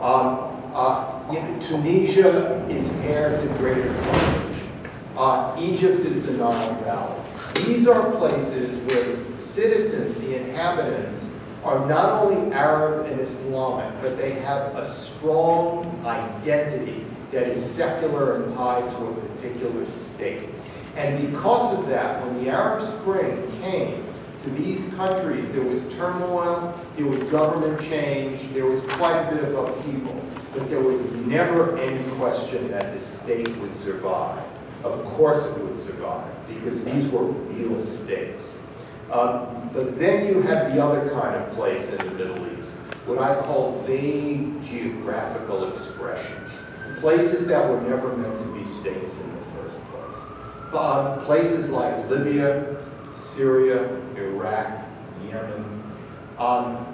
Um, 0.00 0.52
uh, 0.74 1.22
you 1.32 1.40
know, 1.40 1.60
Tunisia 1.60 2.64
is 2.66 2.92
heir 3.04 3.38
to 3.38 3.46
greater 3.54 3.94
Carthage. 3.94 4.62
Uh, 5.16 5.56
Egypt 5.58 6.04
is 6.04 6.26
the 6.26 6.32
Nile 6.32 6.74
Valley. 6.82 7.20
These 7.64 7.88
are 7.88 8.10
places 8.12 8.78
where 8.86 9.36
citizens, 9.36 10.18
the 10.18 10.36
inhabitants, 10.36 11.34
are 11.64 11.86
not 11.86 12.22
only 12.22 12.52
Arab 12.52 13.06
and 13.06 13.20
Islamic, 13.20 13.88
but 14.02 14.18
they 14.18 14.32
have 14.32 14.74
a 14.76 14.88
strong 14.88 15.86
identity 16.04 17.04
that 17.32 17.48
is 17.48 17.64
secular 17.64 18.36
and 18.36 18.54
tied 18.54 18.88
to 18.90 19.06
a 19.06 19.14
particular 19.14 19.86
state. 19.86 20.48
And 20.96 21.30
because 21.30 21.78
of 21.78 21.88
that, 21.88 22.24
when 22.24 22.44
the 22.44 22.50
Arab 22.50 22.82
Spring 22.82 23.50
came 23.62 24.04
to 24.42 24.50
these 24.50 24.92
countries, 24.94 25.50
there 25.52 25.64
was 25.64 25.90
turmoil, 25.94 26.78
there 26.94 27.06
was 27.06 27.22
government 27.32 27.80
change, 27.80 28.40
there 28.52 28.66
was 28.66 28.86
quite 28.86 29.18
a 29.22 29.34
bit 29.34 29.44
of 29.44 29.54
upheaval, 29.54 30.22
but 30.52 30.68
there 30.68 30.82
was 30.82 31.10
never 31.26 31.78
any 31.78 32.02
question 32.12 32.70
that 32.70 32.92
the 32.92 32.98
state 32.98 33.48
would 33.56 33.72
survive. 33.72 34.44
Of 34.84 35.02
course 35.04 35.46
it 35.46 35.58
would 35.58 35.78
survive, 35.78 36.30
because 36.48 36.84
these 36.84 37.08
were 37.08 37.24
real 37.24 37.80
states. 37.80 38.60
Um, 39.10 39.70
but 39.72 39.98
then 39.98 40.26
you 40.26 40.42
have 40.42 40.70
the 40.70 40.84
other 40.84 41.08
kind 41.10 41.36
of 41.36 41.54
place 41.54 41.90
in 41.92 41.98
the 41.98 42.10
Middle 42.12 42.58
East, 42.58 42.78
what 43.06 43.18
I 43.18 43.40
call 43.42 43.80
vague 43.82 44.62
geographical 44.64 45.70
expressions 45.70 46.64
places 47.00 47.46
that 47.48 47.68
were 47.68 47.80
never 47.82 48.16
meant 48.16 48.38
to 48.40 48.58
be 48.58 48.64
states 48.64 49.20
in 49.20 49.28
the 49.34 49.42
first 49.56 49.80
place. 49.90 50.24
Uh, 50.72 51.22
places 51.24 51.70
like 51.70 52.08
Libya, 52.08 52.76
Syria, 53.14 53.88
Iraq, 54.16 54.84
Yemen. 55.26 55.82
Um, 56.38 56.86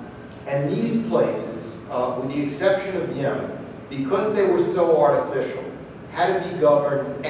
and 0.46 0.70
these 0.70 1.06
places, 1.08 1.84
uh, 1.90 2.18
with 2.20 2.34
the 2.34 2.42
exception 2.42 2.96
of 2.96 3.16
Yemen, 3.16 3.50
because 3.90 4.34
they 4.34 4.46
were 4.46 4.60
so 4.60 5.00
artificial, 5.00 5.64
had 6.12 6.42
to 6.42 6.48
be 6.48 6.60
governed 6.60 7.24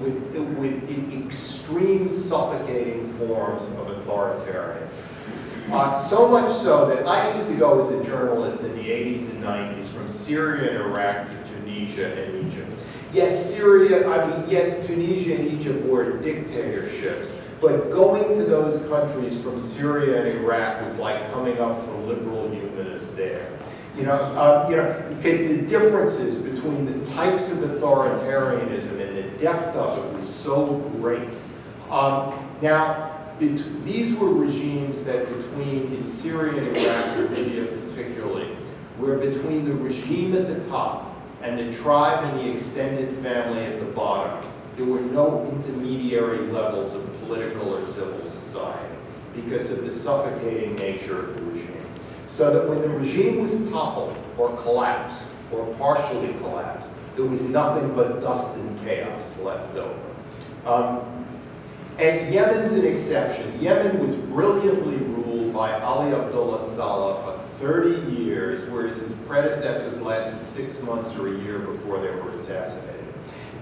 with, 0.00 0.36
with 0.56 1.24
extreme 1.26 2.08
suffocating 2.08 3.12
forms 3.14 3.68
of 3.68 3.90
authoritarian. 3.90 4.88
Uh, 5.70 5.92
so 5.92 6.26
much 6.26 6.50
so 6.50 6.86
that 6.86 7.06
I 7.06 7.32
used 7.32 7.48
to 7.48 7.54
go 7.56 7.80
as 7.80 7.90
a 7.90 8.02
journalist 8.04 8.60
in 8.60 8.74
the 8.74 8.88
80s 8.88 9.30
and 9.30 9.44
90s 9.44 9.84
from 9.84 10.08
Syria 10.08 10.70
and 10.70 10.92
Iraq 10.92 11.30
to 11.30 11.49
Tunisia 11.80 12.24
and 12.24 12.46
Egypt. 12.46 12.72
Yes, 13.12 13.54
Syria, 13.54 14.08
I 14.08 14.26
mean, 14.26 14.50
yes, 14.50 14.86
Tunisia 14.86 15.36
and 15.36 15.48
Egypt 15.48 15.84
were 15.86 16.18
dictatorships, 16.18 17.40
but 17.60 17.90
going 17.90 18.22
to 18.38 18.44
those 18.44 18.86
countries 18.88 19.40
from 19.40 19.58
Syria 19.58 20.24
and 20.24 20.38
Iraq 20.38 20.82
was 20.84 20.98
like 20.98 21.32
coming 21.32 21.58
up 21.58 21.76
from 21.84 22.06
liberal 22.06 22.48
humanists 22.50 23.14
there. 23.14 23.50
You 23.96 24.04
know, 24.04 24.12
uh, 24.12 24.66
you 24.70 24.76
know, 24.76 25.04
because 25.16 25.40
the 25.40 25.62
differences 25.62 26.38
between 26.38 26.86
the 26.86 27.04
types 27.12 27.50
of 27.50 27.58
authoritarianism 27.58 29.00
and 29.00 29.16
the 29.16 29.38
depth 29.38 29.74
of 29.76 29.98
it 29.98 30.16
was 30.16 30.32
so 30.32 30.76
great. 31.00 31.28
Um, 31.90 32.32
now, 32.62 33.10
these 33.40 34.14
were 34.14 34.32
regimes 34.32 35.02
that 35.04 35.26
between, 35.36 35.92
in 35.94 36.04
Syria 36.04 36.62
and 36.62 36.76
Iraq, 36.76 37.06
and 37.16 37.30
Libya 37.30 37.66
particularly, 37.66 38.46
where 38.98 39.18
between 39.18 39.64
the 39.64 39.74
regime 39.74 40.34
at 40.34 40.46
the 40.46 40.60
top 40.68 41.09
and 41.42 41.58
the 41.58 41.72
tribe 41.78 42.24
and 42.24 42.40
the 42.40 42.52
extended 42.52 43.14
family 43.18 43.60
at 43.64 43.80
the 43.80 43.92
bottom. 43.92 44.44
There 44.76 44.86
were 44.86 45.00
no 45.00 45.50
intermediary 45.52 46.46
levels 46.46 46.94
of 46.94 47.20
political 47.20 47.74
or 47.74 47.82
civil 47.82 48.20
society 48.20 48.94
because 49.34 49.70
of 49.70 49.84
the 49.84 49.90
suffocating 49.90 50.74
nature 50.76 51.18
of 51.18 51.36
the 51.36 51.42
regime. 51.42 51.84
So 52.28 52.52
that 52.52 52.68
when 52.68 52.80
the 52.82 52.88
regime 52.88 53.40
was 53.40 53.68
toppled 53.70 54.16
or 54.38 54.56
collapsed 54.58 55.30
or 55.52 55.66
partially 55.74 56.32
collapsed, 56.34 56.92
there 57.16 57.24
was 57.24 57.42
nothing 57.42 57.94
but 57.94 58.20
dust 58.20 58.56
and 58.56 58.80
chaos 58.84 59.40
left 59.40 59.76
over. 59.76 59.98
Um, 60.66 61.26
and 61.98 62.32
Yemen's 62.32 62.72
an 62.72 62.86
exception. 62.86 63.60
Yemen 63.60 63.98
was 63.98 64.14
brilliantly 64.14 64.96
ruled 64.96 65.52
by 65.52 65.78
Ali 65.80 66.14
Abdullah 66.14 66.60
Saleh 66.60 67.22
30 67.60 68.10
years, 68.12 68.64
whereas 68.70 69.02
his 69.02 69.12
predecessors 69.26 70.00
lasted 70.00 70.42
six 70.42 70.80
months 70.80 71.14
or 71.16 71.28
a 71.28 71.38
year 71.40 71.58
before 71.58 72.00
they 72.00 72.10
were 72.10 72.30
assassinated. 72.30 73.04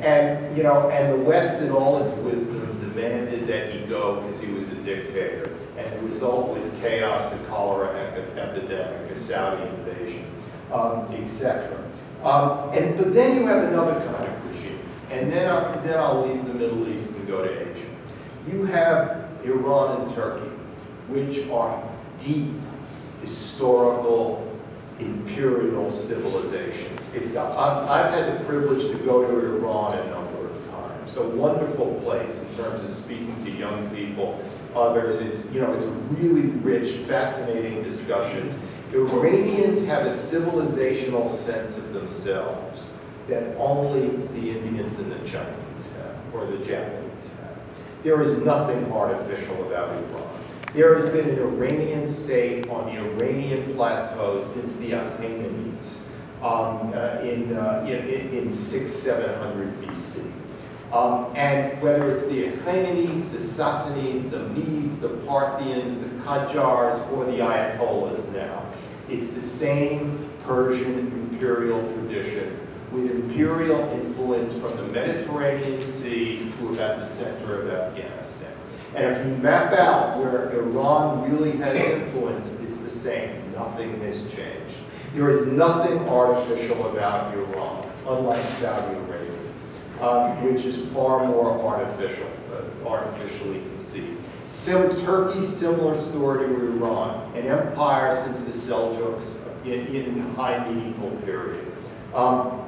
And, 0.00 0.57
you 0.57 0.62
know, 0.62 0.88
and 0.90 1.12
the 1.12 1.25
West 1.25 1.61
in 1.61 1.73
all 1.73 2.00
its 2.00 2.17
wisdom 2.19 2.61
demanded 2.81 3.49
that 3.49 3.73
he 3.73 3.81
go 3.87 4.21
because 4.21 4.40
he 4.40 4.52
was 4.52 4.71
a 4.71 4.76
dictator. 4.76 5.50
And 5.76 5.93
the 5.93 6.07
result 6.07 6.55
was 6.55 6.73
chaos, 6.81 7.35
a 7.35 7.38
cholera 7.47 7.93
epidemic, 8.37 9.11
a 9.11 9.17
Saudi 9.17 9.69
invasion, 9.69 10.25
um, 10.73 11.12
etc. 11.14 11.76
Um, 12.23 12.71
and, 12.75 12.97
but 12.97 13.12
then 13.12 13.37
you 13.37 13.49
have 13.49 13.64
another 13.64 13.99
kind 13.99 14.28
of 14.28 14.55
regime. 14.55 14.78
And 15.11 15.33
then, 15.33 15.50
I, 15.50 15.76
then 15.78 15.99
I'll 15.99 16.25
leave 16.25 16.47
the 16.47 16.55
Middle 16.55 16.88
East 16.88 17.17
and 17.17 17.26
go 17.26 17.45
to 17.45 17.50
Asia. 17.50 17.87
You 18.49 18.64
have 18.67 19.28
Iran 19.45 20.02
and 20.02 20.14
Turkey, 20.14 20.47
which 21.09 21.49
are 21.49 21.83
deep 22.19 22.52
historical 23.22 24.44
imperial 24.98 25.90
civilizations. 25.90 27.14
If, 27.14 27.37
I've, 27.37 27.88
I've 27.88 28.12
had 28.12 28.40
the 28.40 28.44
privilege 28.44 28.90
to 28.90 28.98
go 29.04 29.26
to 29.26 29.56
Iran 29.56 29.98
a 29.98 30.10
number 30.10 30.48
of 30.48 30.70
times. 30.70 31.16
A 31.16 31.22
wonderful 31.22 32.00
place 32.04 32.42
in 32.42 32.64
terms 32.64 32.82
of 32.82 32.88
speaking 32.88 33.34
to 33.44 33.50
young 33.50 33.88
people. 33.90 34.42
Others, 34.75 35.20
it's, 35.20 35.50
you 35.52 35.60
know, 35.60 35.72
it's 35.72 35.87
really 36.20 36.48
rich, 36.48 36.88
fascinating 37.06 37.82
discussions. 37.82 38.58
Iranians 38.92 39.84
have 39.87 40.06
a 40.06 40.10
civilizational 40.10 41.30
sense 41.30 41.78
of 41.78 41.92
themselves 41.92 42.92
that 43.28 43.54
only 43.56 44.08
the 44.08 44.50
Indians 44.50 44.98
and 44.98 45.12
the 45.12 45.18
Chinese 45.18 45.90
have, 45.98 46.34
or 46.34 46.46
the 46.46 46.64
Japanese 46.64 47.30
have. 47.40 47.58
There 48.02 48.20
is 48.22 48.38
nothing 48.38 48.90
artificial 48.90 49.66
about 49.66 49.90
Iran. 49.90 50.38
There 50.75 50.94
has 50.94 51.08
been 51.08 51.30
an 51.30 51.38
Iranian 51.38 52.06
state 52.06 52.68
on 52.68 52.94
the 52.94 53.00
Iranian 53.00 53.75
plateau 53.75 54.38
since 54.42 54.76
the 54.76 54.90
Achaemenids 54.90 56.00
um, 56.42 56.92
uh, 56.94 57.20
in, 57.22 57.56
uh, 57.56 57.87
in, 57.88 58.28
in 58.28 58.52
6, 58.52 58.92
700 58.92 59.80
BC. 59.80 60.30
Um, 60.92 61.34
and 61.34 61.80
whether 61.80 62.10
it's 62.10 62.26
the 62.26 62.48
Achaemenids, 62.48 63.32
the 63.32 63.38
Sassanids, 63.38 64.30
the 64.30 64.48
Medes, 64.50 65.00
the 65.00 65.08
Parthians, 65.26 65.98
the 65.98 66.08
Qajars, 66.22 67.10
or 67.12 67.25
the 67.25 67.38
Ayatollahs 67.38 68.30
now, 68.34 68.62
it's 69.08 69.32
the 69.32 69.40
same 69.40 70.28
Persian 70.44 70.98
imperial 70.98 71.80
tradition 71.94 72.58
with 72.92 73.10
imperial 73.10 73.80
influence 73.90 74.52
from 74.52 74.76
the 74.76 74.82
Mediterranean 74.84 75.82
Sea 75.82 76.50
to 76.58 76.68
about 76.68 76.98
the 76.98 77.06
center 77.06 77.62
of 77.62 77.70
Afghanistan. 77.70 78.52
And 78.95 79.04
if 79.04 79.26
you 79.26 79.37
map 79.37 79.73
out 79.75 80.18
where 80.18 80.50
Iran 80.59 81.30
really 81.30 81.53
has 81.59 81.77
influence, 81.77 82.53
it's 82.62 82.79
the 82.79 82.90
same. 82.90 83.53
Nothing 83.53 84.01
has 84.01 84.22
changed. 84.33 84.77
There 85.12 85.31
is 85.31 85.46
nothing 85.46 86.09
artificial 86.09 86.90
about 86.90 87.35
Iran, 87.35 87.85
unlike 88.07 88.44
Saudi 88.44 88.96
Arabia, 88.96 89.51
um, 90.01 90.44
which 90.44 90.64
is 90.64 90.92
far 90.92 91.27
more 91.27 91.51
artificial, 91.66 92.29
uh, 92.53 92.88
artificially 92.88 93.61
conceived. 93.61 94.22
Sim 94.44 94.96
Turkey, 95.05 95.42
similar 95.42 95.96
story 95.96 96.46
to 96.46 96.55
Iran, 96.55 97.31
an 97.35 97.46
empire 97.46 98.14
since 98.14 98.42
the 98.42 98.53
Seljuks 98.53 99.37
in, 99.64 99.87
in 99.94 100.24
the 100.24 100.35
high 100.35 100.66
medieval 100.66 101.11
period. 101.22 101.66
Um, 102.14 102.67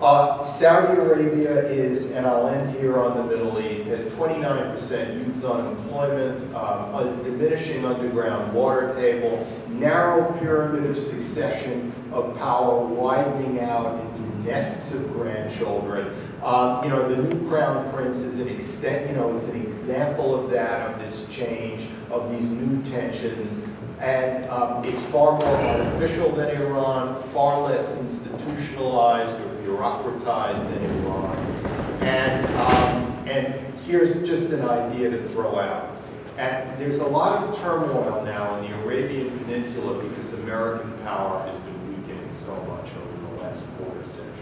uh, 0.00 0.44
Saudi 0.44 1.00
Arabia 1.00 1.66
is, 1.66 2.12
and 2.12 2.26
I'll 2.26 2.48
end 2.48 2.76
here 2.76 2.98
on 2.98 3.16
the 3.16 3.24
Middle 3.24 3.60
East, 3.60 3.86
has 3.86 4.08
29% 4.10 5.18
youth 5.18 5.44
unemployment, 5.44 6.54
um, 6.54 6.94
a 6.94 7.20
diminishing 7.24 7.84
underground 7.84 8.52
water 8.52 8.94
table, 8.94 9.46
narrow 9.68 10.32
pyramid 10.38 10.88
of 10.88 10.96
succession 10.96 11.92
of 12.12 12.36
power 12.38 12.84
widening 12.84 13.60
out 13.60 14.00
into 14.00 14.48
nests 14.48 14.94
of 14.94 15.12
grandchildren. 15.12 16.14
Um, 16.42 16.84
you 16.84 16.90
know, 16.90 17.08
the 17.08 17.34
new 17.34 17.48
crown 17.48 17.90
prince 17.92 18.18
is 18.18 18.38
an 18.38 18.48
extent, 18.48 19.10
you 19.10 19.16
know, 19.16 19.34
is 19.34 19.48
an 19.48 19.60
example 19.60 20.34
of 20.34 20.50
that, 20.52 20.90
of 20.90 20.98
this 21.00 21.26
change, 21.28 21.88
of 22.10 22.30
these 22.30 22.50
new 22.50 22.82
tensions. 22.90 23.66
And 24.00 24.44
um, 24.48 24.84
it's 24.84 25.04
far 25.06 25.36
more 25.36 25.56
artificial 25.56 26.30
than 26.30 26.50
Iran, 26.62 27.20
far 27.32 27.60
less 27.62 27.96
institutionalized 27.96 29.36
bureaucratized 29.68 30.68
than 30.70 30.84
Iran. 31.04 31.36
And, 32.00 32.46
um, 32.56 33.28
and 33.28 33.54
here's 33.84 34.26
just 34.26 34.52
an 34.52 34.66
idea 34.66 35.10
to 35.10 35.22
throw 35.22 35.58
out. 35.58 35.96
And 36.38 36.78
there's 36.78 36.98
a 36.98 37.06
lot 37.06 37.42
of 37.42 37.58
turmoil 37.58 38.24
now 38.24 38.56
in 38.56 38.70
the 38.70 38.80
Arabian 38.82 39.36
Peninsula 39.40 40.02
because 40.02 40.32
American 40.34 40.96
power 40.98 41.44
has 41.46 41.58
been 41.58 41.88
weakening 41.88 42.32
so 42.32 42.54
much 42.64 42.90
over 42.94 43.36
the 43.36 43.42
last 43.42 43.64
quarter 43.76 44.04
century. 44.04 44.32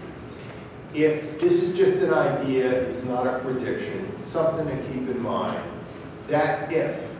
If 0.94 1.40
this 1.40 1.62
is 1.62 1.76
just 1.76 2.02
an 2.02 2.12
idea, 2.12 2.70
it's 2.70 3.04
not 3.04 3.26
a 3.26 3.38
prediction, 3.38 4.22
something 4.22 4.66
to 4.66 4.76
keep 4.88 5.08
in 5.08 5.22
mind, 5.22 5.62
that 6.28 6.70
if 6.70 7.14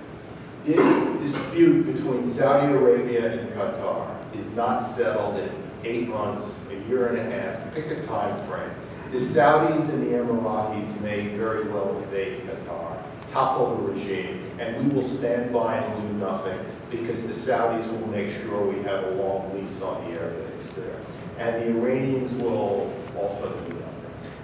this 0.65 1.23
dispute 1.23 1.87
between 1.87 2.23
Saudi 2.23 2.73
Arabia 2.73 3.41
and 3.41 3.49
Qatar 3.51 4.15
is 4.37 4.55
not 4.55 4.81
settled 4.81 5.39
in 5.39 5.66
eight 5.87 6.09
months, 6.09 6.67
a 6.71 6.89
year 6.89 7.07
and 7.07 7.19
a 7.19 7.31
half, 7.31 7.75
pick 7.75 7.87
a 7.91 8.03
time 8.03 8.37
frame. 8.47 8.71
The 9.13 9.19
Saudis 9.19 9.89
and 9.89 10.03
the 10.03 10.17
Emiratis 10.17 11.01
may 11.01 11.29
very 11.29 11.69
well 11.69 11.97
invade 11.99 12.43
Qatar, 12.43 12.97
topple 13.31 13.77
the 13.77 13.93
regime, 13.93 14.43
and 14.59 14.77
we 14.83 14.95
will 14.95 15.07
stand 15.07 15.53
by 15.53 15.77
and 15.77 16.09
do 16.09 16.19
nothing 16.19 16.59
because 16.91 17.27
the 17.27 17.33
Saudis 17.33 17.89
will 17.91 18.09
make 18.09 18.31
sure 18.31 18.67
we 18.67 18.83
have 18.83 19.05
a 19.05 19.11
long 19.13 19.55
lease 19.55 19.81
on 19.81 20.03
the 20.05 20.19
airbase 20.19 20.75
there. 20.75 21.01
And 21.39 21.63
the 21.63 21.79
Iranians 21.79 22.35
will 22.35 22.93
also 23.17 23.49
do 23.49 23.75
nothing. 23.75 23.87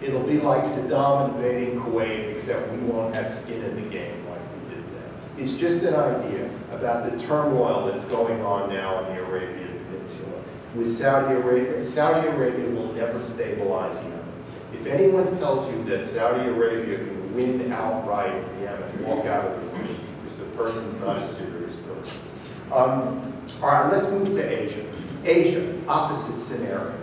It'll 0.02 0.22
be 0.26 0.40
like 0.40 0.64
Saddam 0.64 1.34
invading 1.34 1.80
Kuwait, 1.80 2.32
except 2.32 2.70
we 2.72 2.78
won't 2.78 3.14
have 3.14 3.30
skin 3.30 3.62
in 3.62 3.74
the 3.76 3.88
game 3.90 4.28
like 4.28 4.40
we 4.54 4.74
did 4.74 4.84
then. 4.94 5.04
It's 5.38 5.54
just 5.54 5.84
an 5.84 5.94
idea 5.94 6.50
about 6.72 7.10
the 7.10 7.18
turmoil 7.18 7.86
that's 7.86 8.04
going 8.04 8.40
on 8.42 8.68
now 8.68 9.04
in 9.04 9.14
the 9.16 9.22
Arabian 9.22 9.61
with 10.74 10.88
Saudi 10.88 11.34
Arabia. 11.34 11.82
Saudi 11.82 12.28
Arabia 12.28 12.70
will 12.70 12.92
never 12.94 13.20
stabilize 13.20 13.96
Yemen. 13.96 14.20
If 14.72 14.86
anyone 14.86 15.26
tells 15.38 15.70
you 15.70 15.84
that 15.84 16.04
Saudi 16.04 16.48
Arabia 16.48 16.98
can 16.98 17.34
win 17.34 17.72
outright 17.72 18.34
in 18.34 18.60
Yemen, 18.62 19.04
walk 19.04 19.26
out 19.26 19.44
of 19.44 19.60
the 19.60 19.78
room, 19.78 19.96
because 20.22 20.38
the 20.38 20.46
person's 20.56 20.98
not 21.00 21.18
a 21.18 21.24
serious 21.24 21.76
person. 21.76 22.28
Um, 22.72 23.32
all 23.62 23.68
right, 23.68 23.92
let's 23.92 24.08
move 24.08 24.28
to 24.28 24.42
Asia. 24.42 24.84
Asia, 25.24 25.78
opposite 25.88 26.38
scenario. 26.38 26.94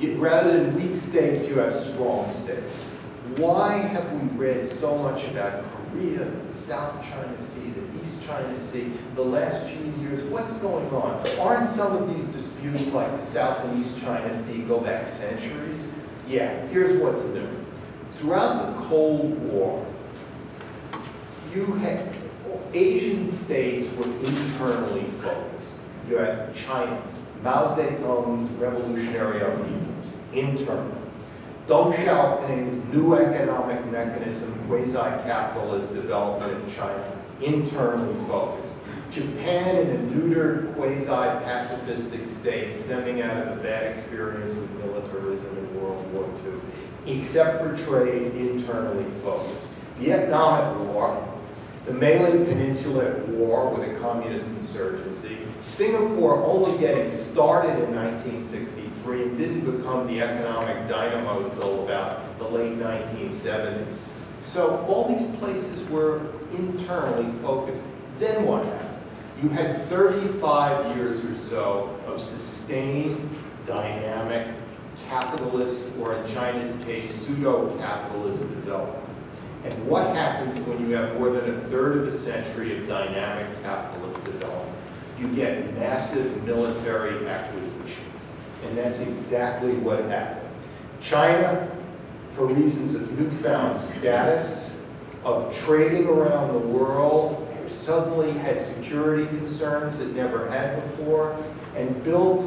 You, 0.00 0.16
rather 0.16 0.64
than 0.64 0.74
weak 0.74 0.96
states, 0.96 1.48
you 1.48 1.58
have 1.58 1.72
strong 1.72 2.28
states. 2.28 2.90
Why 3.36 3.76
have 3.78 4.10
we 4.12 4.28
read 4.36 4.66
so 4.66 4.98
much 4.98 5.26
about 5.28 5.62
Korea, 5.92 6.24
the 6.24 6.52
South 6.52 7.02
China 7.04 7.40
Sea, 7.40 7.70
the 7.70 8.02
East 8.02 8.26
China 8.26 8.56
Sea, 8.56 8.90
the 9.14 9.22
last 9.22 9.64
few 9.64 9.92
years? 10.02 10.22
What's 10.24 10.54
going 10.54 10.88
on? 10.90 11.24
Aren't 11.40 11.66
some 11.66 11.96
of 11.96 12.14
these 12.14 12.28
disputes 12.28 12.92
like 12.92 13.10
the 13.12 13.20
South 13.20 13.64
and 13.64 13.84
East 13.84 14.00
China 14.00 14.32
Sea 14.32 14.62
go 14.62 14.80
back 14.80 15.04
centuries? 15.04 15.92
Yeah, 16.28 16.66
here's 16.68 17.00
what's 17.00 17.24
new. 17.26 17.48
Throughout 18.14 18.66
the 18.66 18.82
Cold 18.84 19.38
War, 19.50 19.86
you 21.54 21.66
had 21.74 22.08
Asian 22.72 23.28
states 23.28 23.92
were 23.96 24.04
internally 24.04 25.04
focused. 25.04 25.78
You 26.08 26.16
had 26.16 26.54
China, 26.54 27.02
Mao 27.42 27.66
Zedong's 27.66 28.50
revolutionary 28.52 29.42
ideals, 29.42 30.16
internal. 30.32 31.01
Deng 31.68 31.94
Xiaoping's 31.94 32.92
new 32.92 33.14
economic 33.14 33.86
mechanism, 33.86 34.52
quasi-capitalist 34.66 35.94
development 35.94 36.52
in 36.52 36.74
China, 36.74 37.04
internally 37.40 38.14
focused. 38.26 38.78
Japan 39.12 39.76
in 39.76 39.90
a 39.90 39.98
neutered, 40.10 40.74
quasi-pacifistic 40.74 42.26
state 42.26 42.72
stemming 42.72 43.22
out 43.22 43.36
of 43.36 43.56
the 43.56 43.62
bad 43.62 43.84
experience 43.84 44.54
with 44.54 44.70
militarism 44.84 45.56
in 45.56 45.80
World 45.80 46.12
War 46.12 46.28
II, 46.44 47.14
except 47.18 47.60
for 47.60 47.76
trade, 47.86 48.34
internally 48.34 49.04
focused. 49.22 49.70
Vietnam 49.98 50.88
war, 50.88 51.28
the 51.86 51.92
Malay 51.92 52.44
Peninsula 52.44 53.04
at 53.06 53.28
war 53.28 53.70
with 53.70 53.88
a 53.88 54.00
communist 54.00 54.50
insurgency, 54.50 55.38
Singapore 55.60 56.42
only 56.44 56.76
getting 56.78 57.08
started 57.08 57.78
in 57.84 57.94
1963 59.04 59.22
and 59.22 59.38
didn't 59.38 59.78
become 59.78 60.06
the 60.06 60.20
economic 60.20 60.88
dynamo 60.88 61.44
until 61.44 61.84
about 61.84 62.38
the 62.38 62.48
late 62.48 62.78
1970s. 62.78 64.10
So 64.42 64.78
all 64.88 65.08
these 65.08 65.28
places 65.36 65.88
were 65.88 66.20
internally 66.52 67.32
focused. 67.38 67.84
Then 68.18 68.46
what 68.46 68.64
happened? 68.64 68.88
You 69.42 69.48
had 69.48 69.82
35 69.86 70.96
years 70.96 71.24
or 71.24 71.34
so 71.34 71.98
of 72.06 72.20
sustained, 72.20 73.28
dynamic, 73.66 74.46
capitalist, 75.08 75.86
or 76.00 76.14
in 76.14 76.32
China's 76.32 76.76
case, 76.84 77.10
pseudo-capitalist 77.10 78.48
development. 78.48 78.98
And 79.64 79.86
what 79.86 80.14
happens 80.14 80.58
when 80.66 80.80
you 80.80 80.94
have 80.96 81.18
more 81.18 81.30
than 81.30 81.54
a 81.54 81.58
third 81.68 81.98
of 81.98 82.08
a 82.08 82.12
century 82.12 82.76
of 82.76 82.88
dynamic 82.88 83.46
capitalist 83.62 84.24
development? 84.24 84.76
You 85.18 85.28
get 85.34 85.72
massive 85.74 86.44
military 86.44 87.26
acquisitions. 87.28 88.01
And 88.64 88.78
that's 88.78 89.00
exactly 89.00 89.74
what 89.82 90.04
happened. 90.06 90.48
China, 91.00 91.68
for 92.30 92.46
reasons 92.46 92.94
of 92.94 93.18
newfound 93.18 93.76
status, 93.76 94.76
of 95.24 95.56
trading 95.56 96.06
around 96.06 96.52
the 96.52 96.58
world, 96.58 97.48
suddenly 97.66 98.30
had 98.32 98.60
security 98.60 99.26
concerns 99.26 99.98
it 100.00 100.14
never 100.14 100.48
had 100.48 100.76
before, 100.76 101.36
and 101.76 102.04
built, 102.04 102.40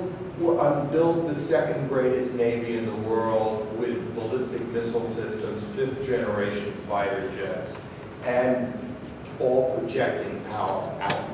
um, 0.60 0.90
built 0.90 1.28
the 1.28 1.36
second 1.36 1.90
greatest 1.90 2.36
navy 2.36 2.78
in 2.78 2.86
the 2.86 2.96
world 3.08 3.78
with 3.78 4.16
ballistic 4.16 4.66
missile 4.70 5.06
systems, 5.06 5.64
fifth 5.76 6.06
generation 6.06 6.72
fighter 6.88 7.30
jets, 7.38 7.82
and 8.24 8.74
all 9.40 9.78
projecting 9.78 10.40
power 10.46 10.94
out. 11.02 11.30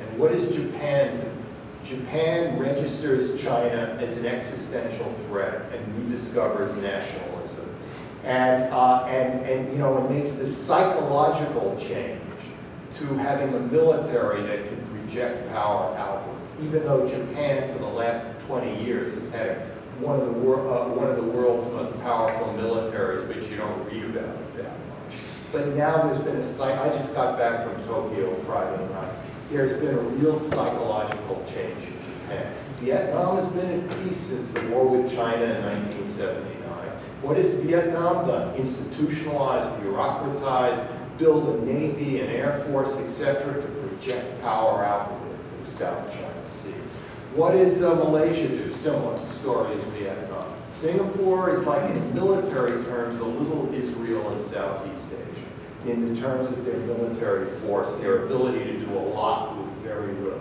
And 0.00 0.18
what 0.18 0.30
is 0.32 0.54
Japan? 0.54 1.35
Japan 1.86 2.58
registers 2.58 3.40
China 3.40 3.96
as 4.00 4.16
an 4.18 4.26
existential 4.26 5.10
threat 5.28 5.62
and 5.72 5.94
rediscovers 5.94 6.80
nationalism. 6.82 7.64
And, 8.24 8.72
uh, 8.72 9.04
and, 9.04 9.46
and, 9.46 9.72
you 9.72 9.78
know, 9.78 10.04
it 10.04 10.10
makes 10.10 10.32
this 10.32 10.56
psychological 10.56 11.76
change 11.78 12.20
to 12.94 13.04
having 13.14 13.54
a 13.54 13.60
military 13.60 14.42
that 14.42 14.66
can 14.66 14.80
project 14.86 15.48
power 15.52 15.94
outwards, 15.96 16.56
even 16.60 16.82
though 16.84 17.06
Japan 17.06 17.72
for 17.72 17.78
the 17.78 17.88
last 17.88 18.26
20 18.46 18.84
years 18.84 19.14
has 19.14 19.30
had 19.32 19.58
one 20.00 20.18
of 20.18 20.26
the, 20.26 20.32
wor- 20.32 20.68
uh, 20.68 20.88
one 20.88 21.08
of 21.08 21.16
the 21.16 21.22
world's 21.22 21.66
most 21.66 21.98
powerful 22.02 22.48
militaries, 22.58 23.26
but 23.28 23.48
you 23.48 23.56
don't 23.56 23.84
read 23.86 24.04
about 24.16 24.56
that 24.56 24.64
much. 24.64 25.18
But 25.52 25.68
now 25.68 26.02
there's 26.02 26.18
been 26.18 26.36
a, 26.36 26.42
psy- 26.42 26.82
I 26.82 26.88
just 26.88 27.14
got 27.14 27.38
back 27.38 27.64
from 27.64 27.80
Tokyo 27.84 28.34
Friday 28.40 28.92
night. 28.92 29.16
There's 29.50 29.74
been 29.74 29.94
a 29.94 30.00
real 30.00 30.38
psychological 30.38 31.44
change 31.46 31.78
in 31.84 31.92
Japan. 31.92 32.52
Vietnam 32.78 33.36
has 33.36 33.46
been 33.46 33.80
at 33.80 34.04
peace 34.04 34.16
since 34.16 34.50
the 34.50 34.66
war 34.68 34.88
with 34.88 35.14
China 35.14 35.44
in 35.44 35.64
1979. 35.64 36.66
What 37.22 37.36
has 37.36 37.50
Vietnam 37.50 38.26
done? 38.26 38.54
Institutionalized, 38.56 39.82
bureaucratized, 39.82 40.86
build 41.18 41.48
a 41.48 41.64
navy, 41.64 42.20
an 42.20 42.28
air 42.28 42.64
force, 42.66 42.96
etc., 42.98 43.62
to 43.62 43.68
project 43.68 44.42
power 44.42 44.84
outward 44.84 45.30
to 45.30 45.58
the 45.60 45.66
South 45.66 46.12
China 46.12 46.50
Sea. 46.50 46.70
What 47.34 47.52
does 47.52 47.82
uh, 47.82 47.94
Malaysia 47.94 48.48
do? 48.48 48.72
Similar 48.72 49.24
story 49.26 49.74
in 49.74 49.80
Vietnam. 49.92 50.44
Singapore 50.66 51.50
is 51.50 51.60
like, 51.64 51.88
in 51.90 52.14
military 52.14 52.82
terms, 52.84 53.18
a 53.18 53.24
little 53.24 53.72
Israel 53.72 54.32
in 54.32 54.40
Southeast 54.40 55.08
Asia, 55.12 55.35
in 55.88 56.12
the 56.12 56.20
terms 56.20 56.50
of 56.50 56.64
their 56.64 56.78
military 56.78 57.46
force, 57.60 57.96
their 57.96 58.24
ability 58.24 58.64
to 58.64 58.78
do 58.78 58.92
a 58.98 59.04
lot 59.14 59.56
with 59.56 59.66
very 59.76 60.12
little. 60.14 60.40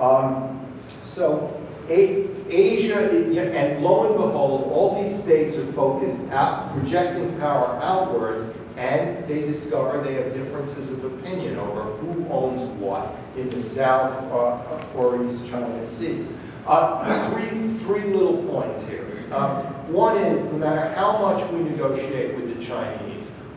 Um, 0.00 0.66
so 1.02 1.60
Asia, 1.88 3.10
and 3.10 3.82
lo 3.82 4.06
and 4.06 4.16
behold, 4.16 4.72
all 4.72 5.02
these 5.02 5.22
states 5.22 5.56
are 5.56 5.66
focused 5.72 6.30
out, 6.30 6.72
projecting 6.72 7.38
power 7.38 7.78
outwards, 7.82 8.44
and 8.76 9.26
they 9.28 9.42
discover 9.42 10.00
they 10.02 10.14
have 10.14 10.32
differences 10.32 10.90
of 10.90 11.04
opinion 11.04 11.58
over 11.58 11.82
who 11.82 12.26
owns 12.28 12.62
what 12.78 13.14
in 13.36 13.48
the 13.50 13.60
South 13.60 14.24
uh, 14.32 14.96
or 14.96 15.22
East 15.24 15.48
China 15.48 15.84
Seas. 15.84 16.32
Uh, 16.66 17.30
three, 17.30 17.48
three 17.78 18.04
little 18.14 18.42
points 18.44 18.86
here. 18.86 19.24
Um, 19.32 19.58
one 19.92 20.16
is, 20.18 20.44
no 20.52 20.58
matter 20.58 20.94
how 20.94 21.18
much 21.18 21.50
we 21.50 21.60
negotiate 21.62 22.36
with 22.36 22.56
the 22.56 22.64
Chinese, 22.64 23.11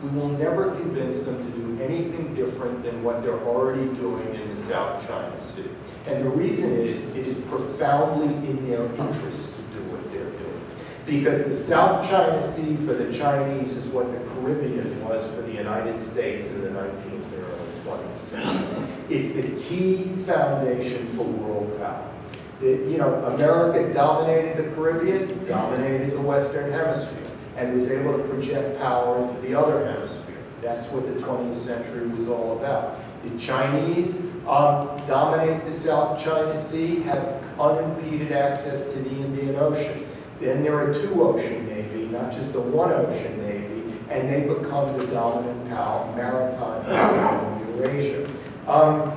we 0.05 0.19
will 0.19 0.29
never 0.29 0.75
convince 0.75 1.19
them 1.21 1.37
to 1.37 1.57
do 1.57 1.83
anything 1.83 2.35
different 2.35 2.83
than 2.83 3.03
what 3.03 3.23
they're 3.23 3.39
already 3.39 3.85
doing 3.95 4.35
in 4.35 4.49
the 4.49 4.55
South 4.55 5.05
China 5.07 5.37
Sea. 5.39 5.69
And 6.05 6.23
the 6.23 6.29
reason 6.29 6.71
is, 6.71 7.15
it 7.15 7.27
is 7.27 7.39
profoundly 7.41 8.27
in 8.47 8.69
their 8.69 8.85
interest 8.85 9.55
to 9.55 9.61
do 9.61 9.83
what 9.89 10.03
they're 10.11 10.23
doing. 10.23 10.61
Because 11.05 11.45
the 11.45 11.53
South 11.53 12.07
China 12.07 12.39
Sea 12.41 12.75
for 12.77 12.93
the 12.93 13.11
Chinese 13.11 13.75
is 13.75 13.87
what 13.87 14.11
the 14.11 14.19
Caribbean 14.29 15.03
was 15.05 15.27
for 15.33 15.41
the 15.41 15.53
United 15.53 15.99
States 15.99 16.51
in 16.51 16.61
the 16.61 16.69
19th 16.69 17.05
and 17.05 17.33
early 17.33 17.73
20th 17.85 18.17
century. 18.17 18.87
It's 19.09 19.33
the 19.33 19.59
key 19.61 20.03
foundation 20.25 21.07
for 21.15 21.23
world 21.23 21.77
power. 21.79 22.11
The, 22.59 22.67
you 22.89 22.97
know, 22.97 23.13
America 23.25 23.91
dominated 23.93 24.57
the 24.57 24.75
Caribbean, 24.75 25.45
dominated 25.47 26.11
the 26.11 26.21
Western 26.21 26.71
Hemisphere, 26.71 27.24
and 27.55 27.73
was 27.73 27.89
able 27.89 28.17
to 28.17 28.23
project 28.25 28.79
power 28.79 29.21
into 29.21 29.41
the 29.41 29.55
other 29.55 29.85
hemisphere. 29.85 30.35
That's 30.61 30.87
what 30.87 31.05
the 31.05 31.21
20th 31.21 31.55
century 31.55 32.07
was 32.07 32.27
all 32.27 32.57
about. 32.57 32.99
The 33.23 33.37
Chinese 33.37 34.19
um, 34.47 35.01
dominate 35.07 35.63
the 35.65 35.71
South 35.71 36.21
China 36.23 36.55
Sea, 36.55 37.01
have 37.01 37.43
unimpeded 37.59 38.31
access 38.31 38.91
to 38.91 38.99
the 38.99 39.09
Indian 39.09 39.55
Ocean. 39.55 40.05
Then 40.39 40.63
there 40.63 40.77
are 40.77 40.93
two-ocean 40.93 41.67
navy, 41.67 42.07
not 42.07 42.31
just 42.31 42.55
a 42.55 42.59
one-ocean 42.59 43.41
navy, 43.41 43.97
and 44.09 44.29
they 44.29 44.41
become 44.41 44.97
the 44.97 45.07
dominant 45.07 45.69
power, 45.69 46.13
maritime 46.15 46.83
power 46.83 47.61
in 47.61 47.77
Eurasia. 47.77 48.29
Um, 48.67 49.11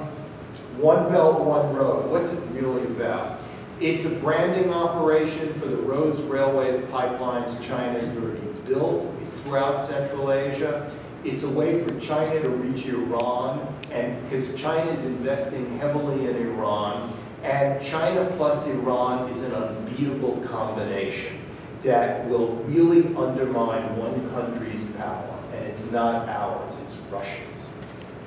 one 0.79 1.09
Belt, 1.11 1.41
One 1.41 1.75
Road, 1.75 2.11
what's 2.11 2.31
it 2.31 2.41
really 2.53 2.85
about? 2.85 3.38
It's 3.81 4.05
a 4.05 4.11
branding 4.11 4.75
operation 4.75 5.53
for 5.53 5.67
the 5.67 5.77
roads, 5.77 6.21
railways, 6.23 6.79
pipelines 6.87 7.63
China 7.63 8.01
has 8.01 8.13
already 8.17 8.41
built 8.67 9.09
throughout 9.45 9.79
Central 9.79 10.33
Asia. 10.33 10.91
It's 11.25 11.45
a 11.45 11.49
way 11.49 11.85
for 11.85 12.01
China 12.01 12.43
to 12.43 12.51
reach 12.51 12.87
Iran, 12.87 13.73
and 13.93 14.21
because 14.25 14.53
China 14.61 14.91
is 14.91 15.05
investing 15.05 15.79
heavily 15.79 16.29
in 16.29 16.37
Iran, 16.49 17.17
and 17.45 17.81
China 17.81 18.29
plus 18.37 18.67
Iran 18.67 19.31
is 19.31 19.43
an 19.43 19.55
unbeatable 19.55 20.41
combination 20.41 21.39
that 21.85 22.29
will 22.29 22.57
really 22.65 23.15
undermine 23.15 23.97
one 23.97 24.29
country's 24.31 24.87
power, 24.97 25.39
and 25.55 25.65
it's 25.67 25.89
not 25.93 26.35
ours, 26.35 26.81
it's 26.85 26.97
Russia's. 27.13 27.48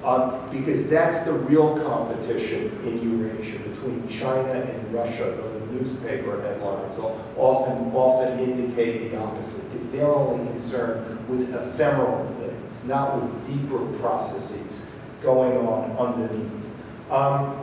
Um, 0.04 0.50
because 0.50 0.88
that's 0.88 1.22
the 1.26 1.34
real 1.34 1.78
competition 1.78 2.76
in 2.84 3.20
Eurasia 3.20 3.60
between 3.60 4.08
China 4.08 4.52
and 4.52 4.94
Russia, 4.94 5.26
though 5.38 5.60
the 5.60 5.74
newspaper 5.74 6.42
headlines 6.42 6.98
often, 6.98 7.92
often 7.94 8.40
indicate 8.40 9.12
the 9.12 9.18
opposite, 9.18 9.64
because 9.70 9.92
they're 9.92 10.08
only 10.08 10.44
concerned 10.50 11.30
with 11.30 11.54
ephemeral 11.54 12.26
things, 12.40 12.84
not 12.86 13.22
with 13.22 13.48
deeper 13.48 13.86
processes 14.00 14.86
going 15.22 15.56
on 15.68 15.92
underneath. 15.98 17.12
Um, 17.12 17.58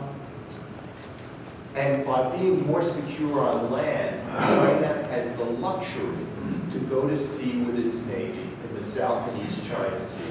and 1.75 2.05
by 2.05 2.35
being 2.37 2.65
more 2.65 2.81
secure 2.81 3.41
on 3.41 3.69
land, 3.69 4.21
China 4.31 5.07
has 5.09 5.35
the 5.35 5.43
luxury 5.43 6.25
to 6.71 6.79
go 6.89 7.07
to 7.07 7.17
sea 7.17 7.61
with 7.63 7.85
its 7.85 8.05
navy 8.05 8.39
in 8.39 8.75
the 8.75 8.81
South 8.81 9.29
and 9.29 9.45
East 9.45 9.65
China 9.65 9.99
Seas. 9.99 10.28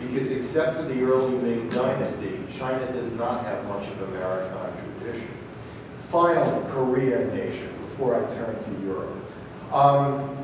Because 0.00 0.30
except 0.30 0.76
for 0.76 0.82
the 0.82 1.02
early 1.02 1.36
Ming 1.36 1.68
Dynasty, 1.68 2.38
China 2.56 2.90
does 2.92 3.12
not 3.12 3.44
have 3.44 3.66
much 3.68 3.86
of 3.88 4.02
a 4.02 4.06
maritime 4.12 4.72
tradition. 4.98 5.28
Finally, 6.08 6.68
Korea 6.70 7.32
Asia, 7.32 7.68
before 7.82 8.16
I 8.16 8.28
turn 8.30 8.62
to 8.62 8.70
Europe. 8.84 9.16
Um, 9.72 10.36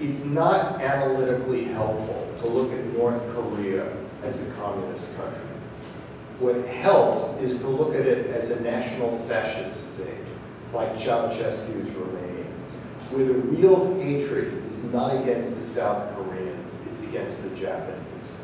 it's 0.00 0.24
not 0.24 0.80
analytically 0.80 1.64
helpful 1.64 2.34
to 2.40 2.46
look 2.48 2.72
at 2.72 2.84
North 2.96 3.22
Korea 3.34 3.92
as 4.22 4.42
a 4.42 4.50
communist 4.52 5.14
country. 5.16 5.42
What 6.38 6.56
helps 6.66 7.36
is 7.36 7.58
to 7.60 7.68
look 7.68 7.94
at 7.94 8.06
it 8.06 8.28
as 8.28 8.50
a 8.50 8.62
national 8.62 9.18
fascist 9.28 9.94
state, 9.94 10.24
like 10.72 10.94
Ceausescu's 10.94 11.90
Romania, 11.90 12.29
where 13.10 13.24
the 13.24 13.34
real 13.34 14.00
hatred 14.00 14.52
is 14.70 14.84
not 14.84 15.16
against 15.16 15.56
the 15.56 15.60
South 15.60 16.14
Koreans, 16.14 16.76
it's 16.88 17.02
against 17.02 17.42
the 17.42 17.56
Japanese. 17.56 18.38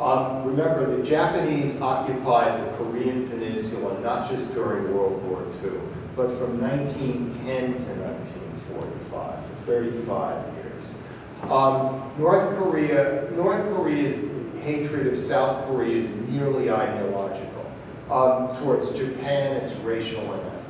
Um, 0.00 0.44
remember, 0.44 0.96
the 0.96 1.02
Japanese 1.02 1.78
occupied 1.80 2.66
the 2.66 2.76
Korean 2.76 3.28
Peninsula 3.28 4.00
not 4.00 4.30
just 4.30 4.54
during 4.54 4.94
World 4.94 5.22
War 5.24 5.44
II, 5.62 5.78
but 6.16 6.28
from 6.38 6.60
1910 6.60 7.74
to 7.74 8.00
1945, 8.00 9.46
for 9.46 9.54
35 9.54 10.54
years. 10.56 10.94
Um, 11.50 12.10
North 12.18 12.56
Korea, 12.56 13.30
North 13.32 13.62
Korea's 13.76 14.16
hatred 14.62 15.06
of 15.06 15.18
South 15.18 15.66
Korea 15.66 16.02
is 16.02 16.08
nearly 16.30 16.70
ideological. 16.70 17.70
Um, 18.10 18.56
towards 18.56 18.90
Japan, 18.90 19.56
it's 19.56 19.74
racial 19.76 20.20
and 20.32 20.42
ethnic. 20.42 20.62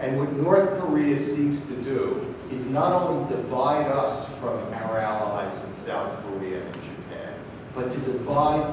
And 0.00 0.18
what 0.18 0.32
North 0.32 0.78
Korea 0.80 1.16
seeks 1.16 1.62
to 1.64 1.76
do 1.82 2.34
is 2.50 2.68
not 2.70 2.92
only 2.92 3.34
divide 3.34 3.86
us 3.86 4.28
from 4.38 4.58
our 4.74 4.98
allies 4.98 5.64
in 5.64 5.72
South 5.72 6.22
Korea 6.24 6.62
and 6.62 6.74
Japan, 6.74 7.34
but 7.74 7.90
to 7.92 8.00
divide 8.00 8.70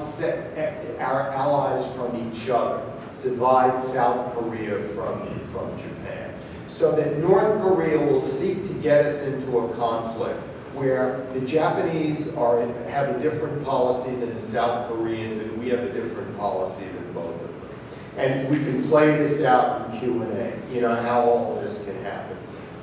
our 0.98 1.28
allies 1.28 1.86
from 1.94 2.30
each 2.30 2.48
other, 2.48 2.84
divide 3.22 3.78
South 3.78 4.34
Korea 4.34 4.76
from, 4.88 5.26
from 5.50 5.76
Japan. 5.78 6.34
So 6.68 6.92
that 6.96 7.18
North 7.18 7.60
Korea 7.62 7.98
will 7.98 8.20
seek 8.20 8.66
to 8.66 8.74
get 8.74 9.06
us 9.06 9.22
into 9.22 9.58
a 9.58 9.74
conflict 9.76 10.40
where 10.74 11.24
the 11.32 11.40
Japanese 11.40 12.34
are, 12.34 12.66
have 12.88 13.08
a 13.14 13.20
different 13.20 13.64
policy 13.64 14.14
than 14.16 14.34
the 14.34 14.40
South 14.40 14.88
Koreans, 14.88 15.36
and 15.36 15.56
we 15.58 15.68
have 15.68 15.80
a 15.80 15.92
different 15.92 16.36
policy 16.36 16.84
than 16.84 17.12
both 17.12 17.34
of 17.34 17.60
them. 17.60 17.70
And 18.16 18.48
we 18.48 18.56
can 18.58 18.88
play 18.88 19.16
this 19.16 19.42
out 19.42 19.92
in 19.92 20.00
Q 20.00 20.22
and 20.22 20.32
A, 20.32 20.58
you 20.72 20.80
know, 20.80 20.94
how 20.94 21.22
all 21.22 21.60
this 21.60 21.84
can 21.84 21.94
happen. 22.02 22.33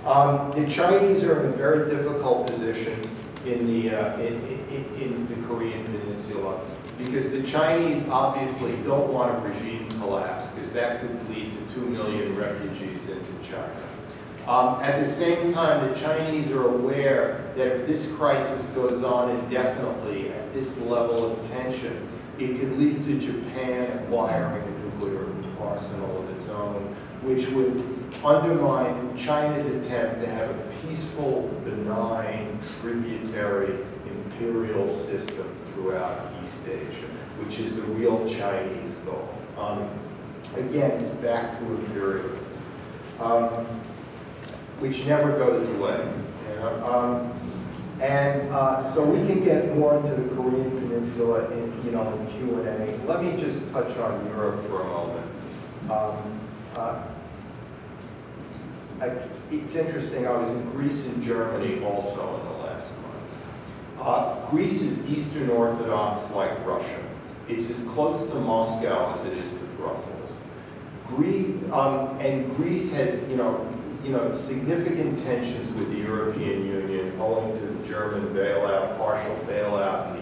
Um, 0.06 0.52
the 0.52 0.68
Chinese 0.68 1.24
are 1.24 1.40
in 1.42 1.54
a 1.54 1.56
very 1.56 1.90
difficult 1.90 2.48
position 2.48 3.08
in 3.46 3.68
the, 3.68 3.96
uh, 3.96 4.18
in, 4.20 4.34
in, 4.70 4.86
in 5.00 5.28
the 5.28 5.48
Korean 5.48 5.84
Peninsula 5.86 6.60
because 6.98 7.32
the 7.32 7.44
Chinese 7.44 8.08
obviously 8.10 8.72
don't 8.84 9.12
want 9.14 9.36
a 9.36 9.48
regime 9.48 9.88
collapse 9.92 10.50
because 10.52 10.72
that 10.72 11.02
could 11.02 11.30
lead 11.30 11.52
to 11.52 11.74
two 11.74 11.82
million 11.82 12.36
refugees 12.36 13.08
into 13.10 13.50
China. 13.50 13.88
Um, 14.48 14.82
at 14.82 15.00
the 15.00 15.06
same 15.06 15.54
time, 15.54 15.88
the 15.88 16.00
Chinese 16.00 16.50
are 16.52 16.68
aware 16.68 17.52
that 17.56 17.68
if 17.68 17.88
this 17.88 18.12
crisis 18.14 18.66
goes 18.68 19.04
on 19.04 19.30
indefinitely 19.30 20.32
at 20.32 20.52
this 20.54 20.80
level 20.80 21.32
of 21.32 21.52
tension, 21.52 22.08
it 22.40 22.60
could 22.60 22.78
lead 22.78 23.04
to 23.04 23.20
Japan 23.20 23.81
acquiring 24.12 24.62
a 24.62 24.80
nuclear 24.80 25.26
arsenal 25.62 26.21
of 26.21 26.30
its 26.32 26.50
own, 26.50 26.82
which 27.24 27.47
would 27.50 27.82
undermine 28.26 29.15
China's 29.15 29.65
attempt 29.67 30.21
to 30.21 30.28
have 30.28 30.50
a 30.50 30.71
peaceful, 30.86 31.47
benign, 31.63 32.60
tributary 32.82 33.78
imperial 34.06 34.93
system 34.93 35.50
throughout 35.74 36.30
East 36.43 36.67
Asia, 36.67 37.08
which 37.39 37.60
is 37.60 37.76
the 37.78 37.82
real 37.84 38.28
Chinese 38.30 38.95
goal. 39.06 39.34
Um, 39.58 39.89
again, 40.58 40.91
it's 41.00 41.12
back 41.12 41.58
to 41.60 41.65
imperialism, 41.65 42.63
um, 43.21 43.50
which 44.80 45.06
never 45.06 45.38
goes 45.38 45.63
away. 45.78 46.06
you 46.50 46.56
know. 46.60 46.86
Um, 46.86 47.34
and 48.02 48.50
uh, 48.50 48.84
so 48.84 49.06
we 49.06 49.26
can 49.28 49.43
get 49.43 49.78
more 49.78 49.95
into 49.95 50.15
the 50.15 50.36
Korean 50.36 50.71
Peninsula 50.71 51.50
in, 51.52 51.71
you 51.84 51.91
know, 51.91 52.12
in 52.13 52.28
Q 52.28 52.60
and 52.62 52.67
A. 52.67 52.98
Let 53.08 53.24
me 53.24 53.39
just 53.41 53.70
touch 53.72 53.96
on 53.98 54.26
Europe 54.28 54.63
for 54.67 54.82
a 54.82 54.88
moment. 54.88 55.26
Um, 55.89 56.39
uh, 56.78 57.04
I- 59.02 59.12
It's 59.52 59.76
interesting, 59.76 60.26
I 60.28 60.32
was 60.38 60.50
in 60.52 60.70
Greece 60.72 61.06
and 61.06 61.22
Germany 61.22 61.84
also 61.84 62.39
in 62.39 62.44
the 62.46 62.58
last 62.63 62.94
month. 63.02 64.00
Uh, 64.00 64.36
Greece 64.50 64.82
is 64.82 65.06
Eastern 65.08 65.50
Orthodox 65.50 66.32
like 66.34 66.52
Russia. 66.65 67.00
It's 67.50 67.70
as 67.70 67.84
close 67.89 68.30
to 68.30 68.36
Moscow 68.36 69.13
as 69.13 69.26
it 69.26 69.34
is 69.38 69.52
to 69.54 69.60
Brussels. 69.78 70.39
Greece, 71.08 71.56
um, 71.74 72.17
and 72.20 72.56
Greece 72.56 72.94
has, 72.94 73.20
you 73.30 73.36
know, 73.36 73.67
you 74.06 74.12
know, 74.12 74.32
significant 74.32 75.22
tensions 75.24 75.70
with 75.74 75.91
the 75.91 75.98
European 76.00 76.65
Union 76.65 77.12
owing 77.20 77.52
to 77.60 77.65
the 77.65 77.88
German 77.88 78.34
bailout, 78.34 78.98
partial 78.98 79.36
bailout, 79.48 80.15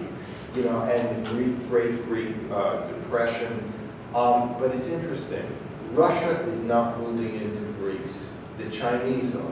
you 0.55 0.63
know, 0.63 0.81
and 0.81 1.25
the 1.25 1.29
Greek, 1.29 1.69
Great 1.69 2.05
Greek 2.05 2.35
uh, 2.51 2.85
Depression. 2.87 3.73
Um, 4.15 4.55
but 4.59 4.71
it's 4.71 4.87
interesting, 4.87 5.45
Russia 5.91 6.39
is 6.49 6.63
not 6.63 6.99
moving 6.99 7.35
into 7.35 7.61
Greece. 7.79 8.33
The 8.57 8.69
Chinese 8.69 9.35
are. 9.35 9.51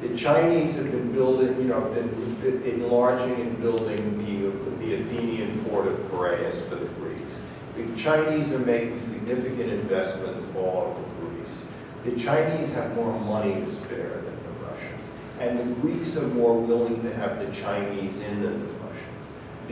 The 0.00 0.16
Chinese 0.16 0.74
have 0.76 0.90
been 0.90 1.12
building, 1.12 1.56
you 1.58 1.68
know, 1.68 1.80
been 1.94 2.08
been 2.40 2.62
enlarging 2.62 3.40
and 3.40 3.60
building 3.60 4.18
the, 4.18 4.50
the 4.84 4.94
Athenian 4.94 5.64
port 5.66 5.86
of 5.86 6.10
Piraeus 6.10 6.66
for 6.66 6.74
the 6.74 6.86
Greeks. 6.86 7.40
The 7.76 7.86
Chinese 7.96 8.52
are 8.52 8.58
making 8.58 8.98
significant 8.98 9.70
investments 9.70 10.50
all 10.56 10.96
over 10.96 11.26
Greece. 11.26 11.68
The 12.02 12.18
Chinese 12.18 12.72
have 12.72 12.96
more 12.96 13.16
money 13.20 13.54
to 13.54 13.66
spare 13.68 14.08
than 14.08 14.42
the 14.42 14.66
Russians. 14.66 15.10
And 15.38 15.58
the 15.60 15.80
Greeks 15.80 16.16
are 16.16 16.26
more 16.28 16.58
willing 16.58 17.00
to 17.02 17.14
have 17.14 17.38
the 17.38 17.52
Chinese 17.54 18.22
in 18.22 18.42
than 18.42 18.60
the. 18.60 18.81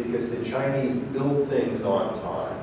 Because 0.03 0.31
the 0.31 0.45
Chinese 0.45 0.97
build 0.97 1.49
things 1.49 1.83
on 1.83 2.15
time. 2.21 2.57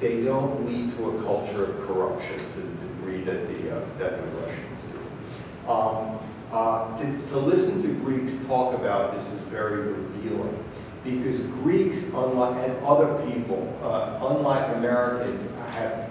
They 0.00 0.22
don't 0.22 0.66
lead 0.66 0.96
to 0.96 1.10
a 1.10 1.22
culture 1.22 1.64
of 1.64 1.86
corruption 1.86 2.38
to 2.38 2.60
the 2.60 2.86
degree 2.86 3.20
that 3.22 3.48
the, 3.48 3.76
uh, 3.76 3.84
that 3.98 4.16
the 4.16 4.26
Russians 4.40 4.84
do. 4.84 5.70
Um, 5.70 6.18
uh, 6.50 6.96
to, 6.96 7.26
to 7.28 7.38
listen 7.38 7.82
to 7.82 7.88
Greeks 8.04 8.44
talk 8.46 8.74
about 8.74 9.14
this 9.14 9.30
is 9.30 9.40
very 9.42 9.82
revealing 9.82 10.64
because 11.04 11.40
Greeks, 11.40 12.08
unlike 12.08 12.56
and 12.68 12.76
other 12.84 13.24
people, 13.30 13.74
uh, 13.82 14.18
unlike 14.30 14.76
Americans, 14.76 15.46
have 15.70 16.10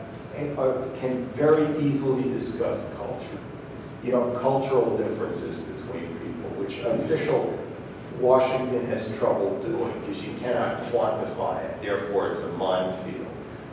uh, 0.58 0.86
can 1.00 1.26
very 1.36 1.86
easily 1.86 2.24
discuss 2.24 2.90
culture. 2.96 3.38
You 4.04 4.14
know, 4.14 4.32
cultural 4.40 4.98
differences 4.98 5.58
between 5.58 6.08
people, 6.20 6.50
which 6.52 6.80
official 6.80 7.59
Washington 8.20 8.86
has 8.88 9.16
trouble 9.18 9.62
doing 9.64 9.98
because 10.02 10.26
you 10.26 10.34
cannot 10.36 10.84
quantify 10.92 11.64
it. 11.64 11.82
Therefore, 11.82 12.30
it's 12.30 12.42
a 12.42 12.52
minefield. 12.54 13.26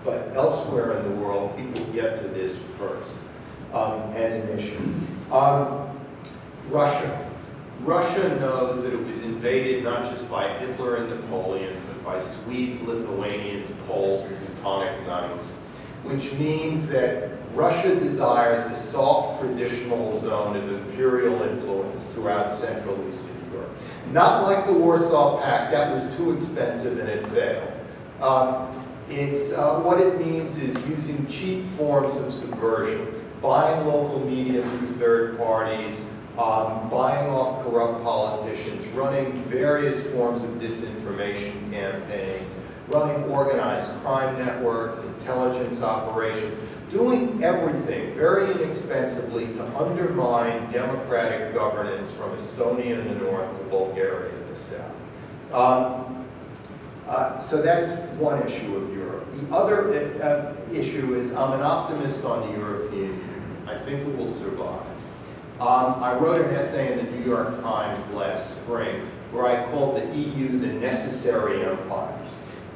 But 0.05 0.31
elsewhere 0.35 0.99
in 0.99 1.11
the 1.11 1.21
world, 1.21 1.57
people 1.57 1.85
get 1.87 2.23
to 2.23 2.29
this 2.29 2.63
first 2.79 3.23
um, 3.73 4.01
as 4.15 4.35
an 4.35 4.57
issue. 4.57 4.79
Um, 5.33 5.89
Russia. 6.69 7.29
Russia 7.81 8.41
knows 8.41 8.83
that 8.83 8.93
it 8.93 9.05
was 9.05 9.23
invaded 9.23 9.85
not 9.85 10.05
just 10.11 10.31
by 10.31 10.49
Hitler 10.59 10.97
and 10.97 11.11
Napoleon, 11.11 11.75
but 11.89 12.05
by 12.05 12.19
Swedes, 12.19 12.81
Lithuanians, 12.83 13.71
Poles, 13.87 14.29
Teutonic 14.29 15.07
Knights, 15.07 15.59
which 16.09 16.33
means 16.35 16.89
that 16.89 17.31
Russia 17.55 17.95
desires 17.95 18.67
a 18.67 18.75
soft 18.75 19.41
traditional 19.41 20.19
zone 20.21 20.57
of 20.57 20.71
imperial 20.71 21.43
influence 21.43 22.07
throughout 22.09 22.53
Central 22.53 22.97
Eastern 23.09 23.51
Europe. 23.53 23.71
Not 24.13 24.43
like 24.43 24.67
the 24.67 24.73
Warsaw 24.73 25.41
Pact, 25.43 25.73
that 25.73 25.93
was 25.93 26.15
too 26.17 26.33
expensive 26.33 26.99
and 26.99 27.09
it 27.09 27.27
failed. 27.29 27.73
Um, 28.21 28.85
it's, 29.09 29.53
uh, 29.53 29.81
what 29.81 30.01
it 30.01 30.19
means 30.25 30.59
is 30.59 30.75
using 30.87 31.27
cheap 31.29 31.65
forms 31.77 32.17
of 32.17 32.33
subversion, 32.33 33.07
buying 33.41 33.87
local 33.87 34.21
media 34.21 34.63
through 34.63 34.89
third 34.99 35.39
parties, 35.39 36.07
um, 36.39 36.91
buying 36.91 37.31
off 37.31 37.65
corrupt 37.65 38.03
politicians, 38.03 38.87
running 38.89 39.33
various 39.45 40.05
forms 40.13 40.43
of 40.43 40.51
disinformation 40.51 41.73
campaigns, 41.73 42.61
running 42.89 43.25
organized 43.25 43.91
crime 44.03 44.39
networks, 44.39 45.05
intelligence 45.05 45.83
operations, 45.83 46.57
doing 46.91 47.43
everything 47.43 48.15
very 48.15 48.51
inexpensively 48.53 49.47
to 49.47 49.65
undermine 49.77 50.71
democratic 50.71 51.53
governance 51.53 52.13
from 52.13 52.31
Estonia 52.31 53.01
in 53.01 53.09
the 53.09 53.25
north 53.25 53.59
to 53.59 53.65
Bulgaria 53.67 54.33
in 54.33 54.49
the 54.49 54.57
south. 54.57 55.09
Um, 55.53 56.25
uh, 57.09 57.39
so 57.41 57.63
that's 57.63 58.01
one 58.19 58.43
issue 58.47 58.77
of 58.77 58.95
Europe. 58.95 59.27
The 59.37 59.55
other 59.55 59.93
uh, 60.23 60.55
issue 60.73 61.15
is 61.15 61.33
I'm 61.33 61.53
an 61.53 61.63
optimist 61.63 62.25
on 62.25 62.49
the 62.49 62.59
European 62.59 63.11
Union. 63.11 63.67
I 63.67 63.77
think 63.79 64.01
it 64.01 64.17
will 64.17 64.29
survive. 64.29 64.87
Um, 65.61 66.03
I 66.03 66.15
wrote 66.19 66.45
an 66.45 66.55
essay 66.55 66.93
in 66.93 67.05
the 67.05 67.11
New 67.13 67.25
York 67.25 67.61
Times 67.63 68.11
last 68.13 68.61
spring 68.61 69.07
where 69.33 69.47
I 69.47 69.65
called 69.71 69.97
the 69.97 70.17
EU 70.17 70.59
the 70.59 70.73
necessary 70.75 71.65
empire 71.65 72.16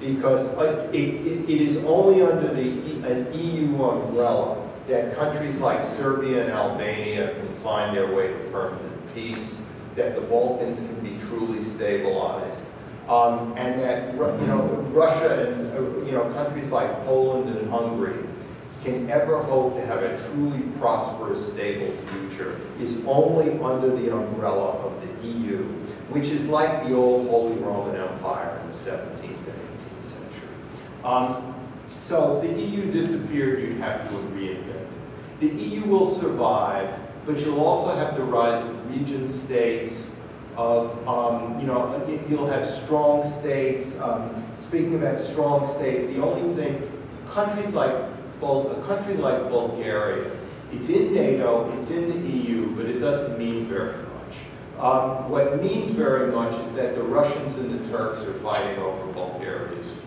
because 0.01 0.57
it, 0.59 0.95
it, 0.95 1.49
it 1.49 1.61
is 1.61 1.77
only 1.85 2.23
under 2.23 2.49
the, 2.49 2.71
an 3.07 3.33
EU 3.39 3.83
umbrella 3.83 4.67
that 4.89 5.15
countries 5.15 5.61
like 5.61 5.83
Serbia 5.83 6.45
and 6.45 6.53
Albania 6.53 7.35
can 7.35 7.49
find 7.57 7.95
their 7.95 8.13
way 8.13 8.29
to 8.29 8.39
permanent 8.51 9.15
peace, 9.15 9.63
that 9.95 10.15
the 10.15 10.23
Balkans 10.23 10.81
can 10.81 10.99
be 11.01 11.19
truly 11.27 11.63
stabilized, 11.63 12.69
um, 13.09 13.53
and 13.57 13.81
that 13.81 14.15
you 14.15 14.47
know 14.47 14.63
Russia 14.93 15.49
and 15.49 15.73
uh, 15.73 16.07
you 16.07 16.13
know 16.13 16.33
countries 16.33 16.73
like 16.73 16.91
Poland 17.05 17.55
and 17.57 17.71
Hungary 17.71 18.25
can 18.83 19.11
ever 19.11 19.43
hope 19.43 19.75
to 19.75 19.85
have 19.85 20.03
a 20.03 20.19
truly 20.31 20.63
prosperous, 20.79 21.53
stable 21.53 21.93
future 21.93 22.59
is 22.81 23.03
only 23.05 23.59
under 23.61 23.95
the 23.95 24.17
umbrella 24.17 24.71
of 24.79 25.01
the 25.03 25.29
EU, 25.29 25.59
which 26.09 26.29
is 26.29 26.49
like 26.49 26.85
the 26.87 26.95
old 26.95 27.29
Holy 27.29 27.57
Roman 27.57 27.97
Empire 27.97 28.59
in 28.63 28.69
the 28.69 28.75
17th 28.75 29.20
century. 29.20 29.20
Um, 31.05 31.55
so 31.87 32.37
if 32.37 32.43
the 32.43 32.61
EU 32.63 32.91
disappeared, 32.91 33.63
you'd 33.63 33.81
have 33.81 34.09
to 34.09 34.15
reinvent. 34.15 34.91
The 35.41 35.49
EU 35.49 35.87
will 35.87 36.11
survive, 36.11 36.91
but 37.27 37.39
you'll 37.39 37.61
also 37.61 37.95
have 37.97 38.17
the 38.17 38.23
rise 38.23 38.63
of 38.63 38.91
region 38.91 39.29
states, 39.29 40.13
of, 40.57 40.93
um, 41.09 41.59
you 41.61 41.67
know, 41.67 42.03
you- 42.07 42.21
you'll 42.29 42.47
have 42.49 42.67
strong 42.67 43.25
states. 43.25 44.01
Um, 44.01 44.31
Speaking 44.59 44.95
about 44.95 45.19
strong 45.19 45.67
states, 45.67 46.07
the 46.07 46.23
only 46.23 46.55
thing, 46.55 46.83
countries 47.27 47.75
like, 47.75 47.93
Bul- 48.41 48.71
a 48.71 48.87
country 48.87 49.15
like 49.15 49.51
Bulgaria, 49.51 50.31
it's 50.73 50.89
in 50.89 51.13
NATO, 51.13 51.73
it's 51.77 51.91
in 51.91 52.09
the 52.09 52.19
EU, 52.29 52.67
but 52.77 52.87
it 52.87 53.01
doesn't 53.01 53.39
mean 53.39 53.65
very 53.65 53.97
much. 54.15 54.35
Um, 54.79 55.31
What 55.31 55.61
means 55.63 55.91
very 55.91 56.31
much 56.31 56.53
is 56.65 56.73
that 56.75 56.95
the 56.95 57.03
Russians 57.03 57.57
and 57.59 57.71
the 57.73 57.91
Turks 57.91 58.21
are 58.21 58.33
fighting 58.33 58.79
over 58.83 59.13
Bulgaria's. 59.13 60.00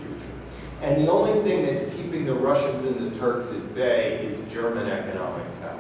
And 0.84 1.02
the 1.02 1.10
only 1.10 1.42
thing 1.50 1.66
that's 1.66 1.86
keeping 1.96 2.26
the 2.26 2.34
Russians 2.36 2.84
and 2.84 3.10
the 3.10 3.18
Turks 3.18 3.50
at 3.52 3.74
bay 3.74 4.18
is 4.26 4.54
German 4.54 4.86
economic 4.86 5.46
power. 5.62 5.80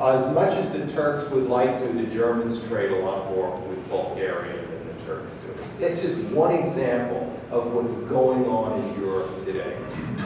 Uh, 0.00 0.16
As 0.16 0.34
much 0.34 0.54
as 0.54 0.68
the 0.72 0.84
Turks 0.92 1.30
would 1.30 1.44
like 1.44 1.78
to, 1.78 1.92
the 1.92 2.12
Germans 2.12 2.60
trade 2.66 2.90
a 2.90 2.96
lot 2.96 3.24
more 3.30 3.56
with 3.68 3.88
Bulgaria 3.88 4.56
than 4.56 4.88
the 4.88 5.04
Turks 5.04 5.38
do. 5.38 5.54
That's 5.78 6.02
just 6.02 6.18
one 6.32 6.52
example 6.56 7.38
of 7.52 7.72
what's 7.72 7.94
going 8.10 8.44
on 8.46 8.80
in 8.80 9.00
Europe 9.00 9.44
today. 9.44 9.76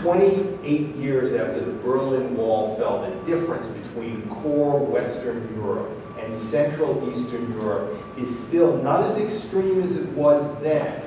28 0.01 0.97
years 0.97 1.35
after 1.35 1.61
the 1.61 1.73
Berlin 1.83 2.35
Wall 2.39 2.75
fell, 2.77 3.03
the 3.03 3.31
difference 3.31 3.69
between 3.69 4.23
core 4.31 4.79
Western 4.79 5.55
Europe 5.57 5.91
and 6.21 6.35
Central 6.35 7.13
Eastern 7.13 7.53
Europe 7.61 8.01
is 8.17 8.47
still 8.47 8.83
not 8.83 9.03
as 9.03 9.19
extreme 9.19 9.83
as 9.83 9.95
it 9.95 10.09
was 10.11 10.59
then, 10.63 11.03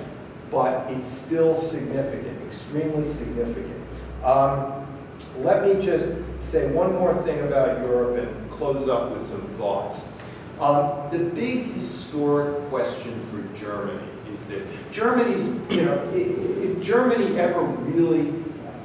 but 0.52 0.92
it's 0.92 1.08
still 1.08 1.56
significant, 1.56 2.39
extremely 2.50 3.08
significant. 3.08 3.80
Um, 4.24 4.88
let 5.38 5.64
me 5.64 5.80
just 5.84 6.18
say 6.40 6.72
one 6.72 6.94
more 6.96 7.14
thing 7.24 7.40
about 7.48 7.86
Europe 7.86 8.18
and 8.18 8.52
close 8.52 8.90
up 8.90 9.12
with 9.12 9.22
some 9.22 9.42
thoughts. 9.60 10.08
Um, 10.60 11.10
the 11.12 11.20
big 11.20 11.72
historic 11.74 12.58
question 12.70 13.14
for 13.30 13.58
Germany 13.58 14.00
is 14.34 14.46
this. 14.48 14.64
Germany's, 14.92 15.48
you 15.70 15.86
know, 15.86 16.12
if 16.14 16.82
Germany 16.82 17.40
ever 17.40 17.62
really 17.62 18.34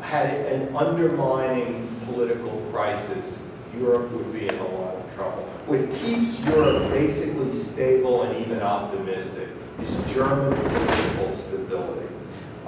had 0.02 0.28
an 0.46 0.76
undermining 0.76 1.88
political 2.04 2.60
crisis, 2.70 3.46
Europe 3.78 4.10
would 4.12 4.32
be 4.32 4.46
in 4.46 4.54
a 4.54 4.68
lot 4.68 4.94
of 4.94 5.14
trouble. 5.14 5.42
What 5.66 5.90
keeps 6.02 6.38
Europe 6.46 6.90
basically 6.90 7.52
stable 7.52 8.22
and 8.24 8.44
even 8.44 8.60
optimistic 8.60 9.48
is 9.80 9.96
German 10.12 10.54
political 10.54 11.30
stability. 11.30 12.06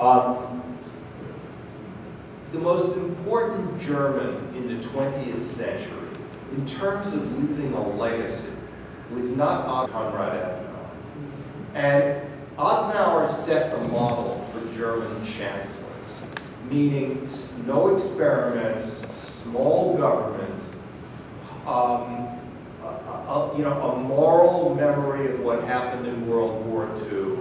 Um, 0.00 0.62
the 2.52 2.58
most 2.58 2.96
important 2.96 3.80
German 3.80 4.36
in 4.54 4.68
the 4.68 4.86
20th 4.86 5.38
century, 5.38 6.08
in 6.56 6.66
terms 6.66 7.12
of 7.12 7.38
leaving 7.40 7.72
a 7.74 7.88
legacy, 7.88 8.50
was 9.12 9.30
not 9.36 9.90
Konrad 9.90 10.32
Adenauer. 10.32 11.74
And 11.74 12.20
Adenauer 12.58 13.26
set 13.26 13.70
the 13.70 13.88
model 13.88 14.38
for 14.52 14.76
German 14.76 15.24
chancellors, 15.24 16.24
meaning 16.70 17.28
no 17.66 17.94
experiments, 17.94 19.04
small 19.16 19.96
government, 19.96 20.54
um, 21.66 22.28
a- 22.82 23.32
a- 23.32 23.50
you 23.56 23.64
know, 23.64 23.72
a 23.72 23.96
moral 23.96 24.74
memory 24.74 25.32
of 25.32 25.40
what 25.40 25.62
happened 25.64 26.06
in 26.06 26.28
World 26.30 26.64
War 26.66 26.88
II, 27.12 27.38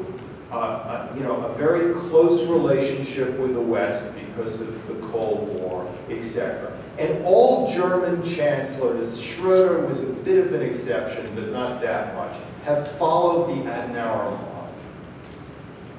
uh, 0.51 0.94
you 1.15 1.23
know, 1.23 1.35
a 1.45 1.53
very 1.53 1.93
close 1.93 2.45
relationship 2.47 3.37
with 3.39 3.53
the 3.53 3.61
West 3.61 4.13
because 4.15 4.61
of 4.61 4.87
the 4.87 5.07
Cold 5.07 5.47
War, 5.55 5.89
etc. 6.09 6.71
And 6.97 7.25
all 7.25 7.73
German 7.73 8.23
chancellors, 8.23 9.21
Schroeder 9.21 9.85
was 9.85 10.03
a 10.03 10.07
bit 10.07 10.45
of 10.45 10.53
an 10.53 10.61
exception, 10.61 11.29
but 11.35 11.49
not 11.51 11.81
that 11.81 12.15
much, 12.15 12.35
have 12.63 12.91
followed 12.93 13.49
the 13.49 13.69
Adenauer 13.69 14.31
model. 14.31 14.69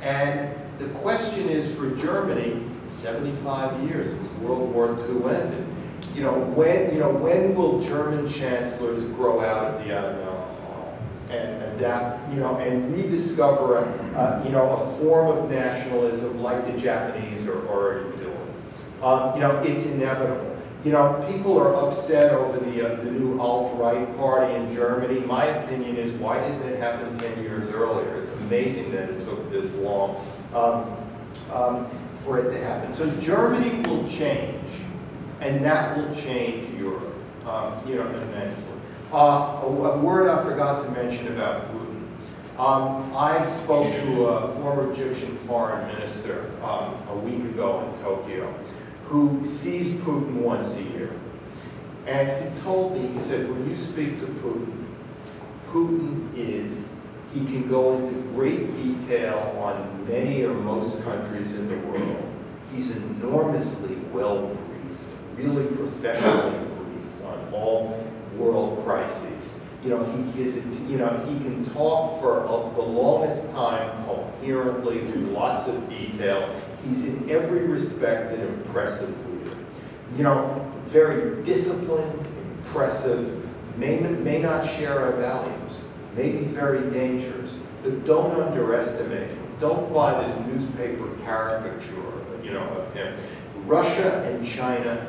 And 0.03 0.55
the 0.79 0.87
question 1.01 1.49
is 1.49 1.75
for 1.75 1.91
Germany, 1.97 2.63
75 2.87 3.91
years 3.91 4.15
since 4.15 4.31
World 4.35 4.73
War 4.75 4.97
II 4.99 5.35
ended, 5.35 5.67
you 6.15 6.23
know, 6.23 6.33
when, 6.33 6.93
you 6.93 7.01
know, 7.01 7.11
when 7.11 7.55
will 7.55 7.81
German 7.81 8.29
chancellors 8.29 9.05
grow 9.13 9.41
out 9.41 9.75
of 9.75 9.85
the 9.85 9.91
Adenauer 9.91 10.36
and 11.31 11.63
adapt, 11.75 12.33
you 12.33 12.41
know, 12.41 12.57
and 12.59 12.95
rediscover, 12.95 13.79
a, 13.79 13.83
uh, 14.17 14.43
you 14.45 14.51
know, 14.51 14.71
a 14.71 14.97
form 14.99 15.37
of 15.37 15.51
nationalism 15.51 16.43
like 16.43 16.65
the 16.67 16.79
Japanese 16.79 17.47
are 17.47 17.67
already 17.69 18.09
doing? 18.19 18.37
Um, 19.03 19.35
you 19.35 19.41
know, 19.41 19.59
it's 19.63 19.87
inevitable. 19.87 20.57
You 20.85 20.93
know, 20.93 21.25
people 21.29 21.59
are 21.59 21.75
upset 21.75 22.33
over 22.33 22.59
the, 22.59 22.93
uh, 22.93 22.97
the 22.97 23.11
new 23.11 23.41
alt-right 23.41 24.17
party 24.17 24.55
in 24.55 24.73
Germany. 24.73 25.21
My 25.21 25.45
opinion 25.47 25.97
is, 25.97 26.13
why 26.13 26.41
didn't 26.41 26.63
it 26.63 26.79
happen 26.79 27.19
10 27.19 27.43
years 27.43 27.69
earlier? 27.71 28.15
It's 28.21 28.31
amazing 28.31 28.93
that 28.93 29.11
it 29.11 29.25
took 29.25 29.51
this 29.51 29.75
long 29.77 30.15
um, 30.55 30.97
um, 31.53 31.91
for 32.25 32.39
it 32.39 32.53
to 32.53 32.65
happen. 32.65 32.95
So 32.95 33.11
Germany 33.21 33.83
will 33.89 34.09
change, 34.09 34.63
and 35.41 35.65
that 35.65 35.97
will 35.97 36.15
change 36.15 36.73
Europe, 36.79 37.15
um, 37.47 37.81
you 37.89 37.97
know, 37.97 38.07
immensely. 38.07 38.79
Uh, 39.13 39.61
a, 39.63 39.67
a 39.67 39.99
word 39.99 40.29
I 40.29 40.43
forgot 40.43 40.85
to 40.85 40.91
mention 40.91 41.29
about 41.29 41.73
Putin. 41.73 42.03
Um, 42.59 43.15
I 43.15 43.45
spoke 43.47 43.93
to 43.93 44.27
a 44.27 44.49
former 44.49 44.93
Egyptian 44.93 45.37
foreign 45.37 45.87
minister 45.95 46.51
um, 46.63 46.97
a 47.09 47.17
week 47.17 47.45
ago 47.45 47.87
in 47.87 48.03
Tokyo 48.03 48.53
who 49.05 49.45
sees 49.45 49.89
Putin 50.01 50.41
once 50.41 50.77
a 50.77 50.83
year. 50.83 51.13
And 52.07 52.29
he 52.29 52.61
told 52.63 52.95
me, 52.97 53.07
he 53.07 53.21
said, 53.21 53.49
when 53.49 53.71
you 53.71 53.77
speak 53.77 54.19
to 54.19 54.27
Putin, 54.27 54.73
Putin 55.71 56.37
is, 56.37 56.89
he 57.33 57.45
can 57.45 57.69
go 57.69 57.97
into 57.99 58.21
great 58.33 58.75
detail 58.83 59.39
on 59.63 60.09
many 60.09 60.43
or 60.43 60.55
most 60.55 61.05
countries 61.05 61.55
in 61.55 61.69
the 61.69 61.77
world. 61.89 62.33
He's 62.75 62.91
enormously 62.91 63.95
well 64.13 64.47
briefed, 64.49 65.01
really 65.37 65.67
professionally 65.77 66.59
briefed 66.59 67.25
on 67.25 67.55
all 67.55 68.06
world 68.39 68.83
crises. 68.85 69.61
You 69.85 69.91
know, 69.91 70.05
he 70.05 70.43
is, 70.43 70.57
you 70.89 70.99
know, 70.99 71.09
he 71.29 71.35
can 71.39 71.65
talk 71.65 72.21
for 72.21 72.41
a- 72.45 72.75
the 72.75 72.83
longest 72.83 73.53
time 73.53 73.89
coherently 74.05 75.01
through 75.07 75.27
lots 75.27 75.69
of 75.69 75.89
details. 75.89 76.45
He's 76.87 77.05
in 77.05 77.29
every 77.31 77.61
respect 77.61 78.33
an 78.35 78.41
impressive 78.41 79.15
leader. 79.31 79.57
You 80.17 80.25
know, 80.25 80.67
very 80.87 81.43
disciplined, 81.45 82.27
impressive, 82.59 83.47
may, 83.77 83.99
may 84.01 84.41
not 84.41 84.67
share 84.67 84.99
our 84.99 85.13
values, 85.13 85.85
may 86.17 86.31
be 86.33 86.45
very 86.45 86.91
dangerous, 86.91 87.57
but 87.83 88.05
don't 88.05 88.41
underestimate 88.41 89.29
him. 89.29 89.39
Don't 89.61 89.93
buy 89.93 90.23
this 90.23 90.37
newspaper 90.47 91.09
caricature, 91.25 92.13
you 92.43 92.53
know, 92.53 92.65
of 92.65 92.93
him. 92.95 93.15
Russia 93.67 94.23
and 94.29 94.47
China, 94.47 95.07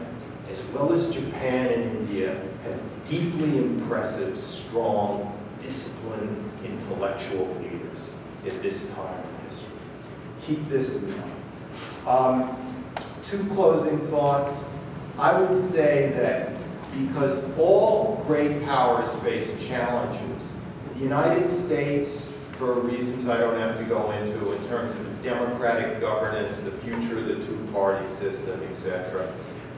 as 0.52 0.63
well 0.74 0.94
as 0.94 1.10
Japan 1.10 1.72
and 1.72 1.84
India, 1.98 2.40
have 2.63 2.80
deeply 3.10 3.58
impressive, 3.58 4.38
strong, 4.38 5.38
disciplined, 5.62 6.52
intellectual 6.63 7.48
leaders 7.62 8.13
at 8.46 8.62
this 8.62 8.91
time 8.93 9.24
in 9.24 9.50
history. 9.50 9.70
Keep 10.41 10.70
this 10.70 11.02
in 11.02 11.12
mind. 11.12 11.32
Um, 12.06 12.58
Two 13.28 13.43
closing 13.56 14.00
thoughts. 14.00 14.63
I 15.20 15.38
would 15.38 15.54
say 15.54 16.13
that 16.15 16.54
because 16.98 17.43
all 17.58 18.24
great 18.26 18.63
powers 18.63 19.13
face 19.22 19.52
challenges, 19.67 20.54
the 20.93 21.02
United 21.02 21.50
States, 21.50 22.32
for 22.54 22.80
reasons 22.80 23.28
I 23.28 23.38
don't 23.38 23.60
have 23.60 23.78
to 23.80 23.84
go 23.84 24.12
into 24.12 24.54
in 24.54 24.67
terms 24.70 24.93
of 24.93 25.22
democratic 25.22 26.00
governance, 26.00 26.62
the 26.62 26.72
future 26.72 27.17
of 27.17 27.26
the 27.26 27.36
two-party 27.36 28.08
system, 28.08 28.62
etc. 28.70 29.30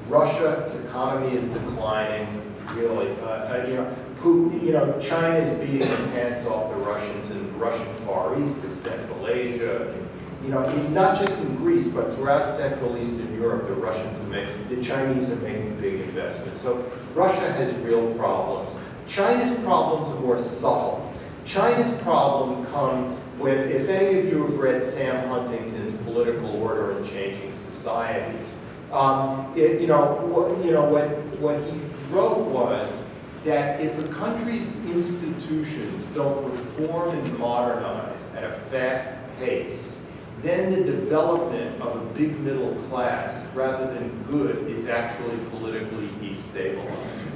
Russia, 0.08 0.62
its 0.62 0.76
economy 0.76 1.36
is 1.36 1.50
declining, 1.50 2.28
really. 2.76 3.10
Uh, 3.22 3.66
you 3.68 3.76
know, 3.76 3.96
Putin, 4.18 4.64
you 4.64 4.74
know, 4.74 5.00
China 5.00 5.38
is 5.38 5.52
beating 5.60 5.80
the 5.80 6.12
pants 6.12 6.46
off 6.46 6.70
the 6.72 6.80
Russians 6.82 7.32
in 7.32 7.46
the 7.46 7.58
Russian 7.58 7.94
Far 8.06 8.42
East 8.42 8.64
and 8.64 8.74
Central 8.74 9.28
Asia. 9.28 9.96
You 10.44 10.50
know, 10.50 10.66
not 10.90 11.20
just 11.20 11.40
in 11.42 11.56
Greece, 11.58 11.90
but 11.90 12.14
throughout 12.16 12.48
Central 12.48 12.98
Eastern 12.98 13.34
Europe, 13.36 13.68
the 13.68 13.74
Russians 13.74 14.20
are 14.20 14.24
making, 14.24 14.68
the 14.70 14.82
Chinese 14.82 15.30
are 15.30 15.36
making 15.38 15.80
big 15.82 16.02
investments. 16.02 16.62
So 16.62 16.90
Russia 17.14 17.52
has 17.54 17.74
real 17.80 18.14
problems. 18.16 18.76
China's 19.08 19.58
problems 19.64 20.10
are 20.10 20.20
more 20.22 20.38
subtle. 20.38 21.14
China's 21.46 21.92
problem 22.02 22.66
come 22.68 23.16
when, 23.40 23.58
if 23.70 23.90
any 23.90 24.20
of 24.20 24.26
you 24.26 24.44
have 24.44 24.58
read 24.58 24.84
Sam 24.84 25.28
Huntington's 25.30 25.94
Political 26.04 26.62
Order 26.62 26.98
and 26.98 27.06
Changing 27.06 27.54
Societies, 27.54 28.58
um, 28.92 29.52
it, 29.56 29.82
you 29.82 29.88
know, 29.88 30.16
what, 30.28 30.66
you 30.66 30.72
know, 30.72 30.86
what, 30.90 31.08
what 31.40 31.62
he 31.64 31.80
wrote 32.10 32.48
was 32.48 33.02
that 33.44 33.80
if 33.80 34.04
a 34.04 34.14
country's 34.14 34.76
institutions 34.94 36.06
don't 36.08 36.52
reform 36.52 37.18
and 37.18 37.40
modernize 37.40 38.30
at 38.36 38.44
a 38.44 38.52
fast 38.52 39.14
pace, 39.38 40.06
then 40.42 40.72
the 40.72 40.84
development 40.84 41.82
of 41.82 41.96
a 41.96 42.14
big 42.18 42.40
middle 42.40 42.76
class, 42.90 43.48
rather 43.54 43.94
than 43.94 44.24
good, 44.24 44.68
is 44.68 44.88
actually 44.88 45.38
politically 45.50 46.08
destabilizing. 46.22 47.32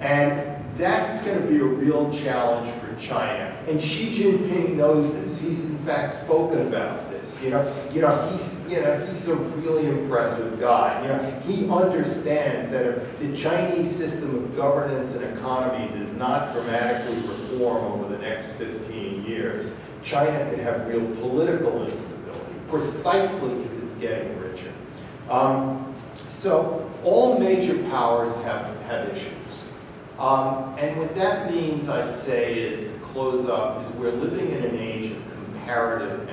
And 0.00 0.56
that's 0.76 1.22
going 1.22 1.40
to 1.40 1.46
be 1.46 1.58
a 1.58 1.64
real 1.64 2.12
challenge 2.12 2.72
for 2.80 2.94
China. 2.96 3.56
And 3.68 3.80
Xi 3.80 4.12
Jinping 4.12 4.74
knows 4.74 5.14
this. 5.14 5.40
He's 5.40 5.68
in 5.68 5.78
fact 5.78 6.14
spoken 6.14 6.66
about 6.66 7.10
this. 7.10 7.40
You 7.42 7.50
know, 7.50 7.74
you 7.92 8.00
know, 8.00 8.30
he's, 8.30 8.58
you 8.70 8.80
know, 8.80 9.06
he's 9.06 9.26
a 9.26 9.34
really 9.34 9.86
impressive 9.86 10.60
guy. 10.60 11.02
You 11.02 11.08
know, 11.08 11.40
he 11.40 11.68
understands 11.68 12.70
that 12.70 12.86
if 12.86 13.18
the 13.18 13.36
Chinese 13.36 13.94
system 13.94 14.34
of 14.36 14.56
governance 14.56 15.14
and 15.14 15.36
economy 15.36 15.90
does 15.98 16.14
not 16.14 16.52
dramatically 16.52 17.16
reform 17.16 17.84
over 17.92 18.16
the 18.16 18.22
next 18.22 18.48
15 18.52 19.24
years, 19.24 19.72
China 20.04 20.48
could 20.48 20.60
have 20.60 20.86
real 20.86 21.04
political 21.16 21.84
instability, 21.84 22.54
precisely 22.68 23.54
because 23.54 23.76
it's 23.78 23.94
getting 23.96 24.38
richer. 24.38 24.72
Um, 25.28 25.92
so 26.14 26.88
all 27.02 27.38
major 27.40 27.82
powers 27.90 28.34
have, 28.36 28.80
have 28.82 29.08
issues. 29.08 29.34
Um, 30.18 30.76
and 30.78 30.96
what 30.98 31.14
that 31.16 31.52
means, 31.52 31.88
I'd 31.88 32.14
say, 32.14 32.58
is 32.58 32.92
to 32.92 32.98
close 33.00 33.48
up, 33.48 33.82
is 33.82 33.90
we're 33.92 34.12
living 34.12 34.50
in 34.50 34.64
an 34.64 34.78
age 34.78 35.10
of 35.10 35.34
comparative 35.44 36.28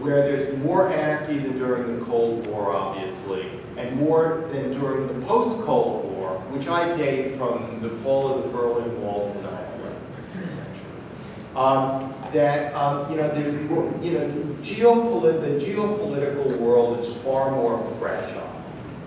where 0.00 0.22
there's 0.22 0.56
more 0.58 0.92
anarchy 0.92 1.38
than 1.38 1.58
during 1.58 1.98
the 1.98 2.04
Cold 2.04 2.46
War, 2.46 2.72
obviously, 2.72 3.46
and 3.76 3.96
more 3.96 4.44
than 4.52 4.72
during 4.78 5.06
the 5.08 5.26
post-Cold 5.26 6.04
War, 6.16 6.30
which 6.50 6.68
I 6.68 6.96
date 6.96 7.36
from 7.36 7.80
the 7.82 7.90
fall 7.90 8.34
of 8.34 8.44
the 8.44 8.50
Berlin 8.50 9.02
Wall 9.02 9.32
to 9.34 9.40
9/11, 9.42 10.42
essentially. 10.42 10.64
Um, 11.56 12.14
that, 12.32 12.74
um, 12.74 13.10
you 13.10 13.16
know, 13.16 13.28
there's 13.28 13.58
more, 13.62 13.90
you 14.02 14.12
know, 14.12 14.30
geopolit- 14.62 15.40
the 15.40 15.64
geopolitical 15.64 16.56
world 16.58 17.00
is 17.00 17.12
far 17.14 17.50
more 17.50 17.78
fragile 17.98 18.48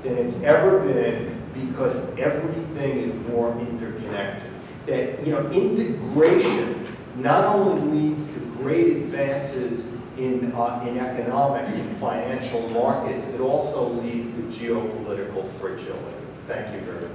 than 0.04 0.18
it's 0.18 0.42
ever 0.44 0.80
been 0.80 1.36
because 1.54 2.02
everything 2.18 2.98
is 2.98 3.14
more 3.30 3.54
interconnected. 3.60 4.50
That, 4.88 5.26
you 5.26 5.32
know, 5.32 5.48
integration 5.52 6.88
not 7.18 7.46
only 7.56 8.00
leads 8.00 8.28
to 8.34 8.40
great 8.58 8.88
advances 8.88 9.91
in, 10.22 10.54
uh, 10.54 10.86
in 10.88 11.00
economics 11.00 11.78
and 11.78 11.98
financial 11.98 12.70
markets, 12.70 13.28
it 13.28 13.42
also 13.42 13.90
leads 13.90 14.36
to 14.36 14.42
geopolitical 14.44 15.50
fragility. 15.54 16.16
Thank 16.48 16.76
you 16.76 16.82
very 16.82 17.02
much. 17.02 17.11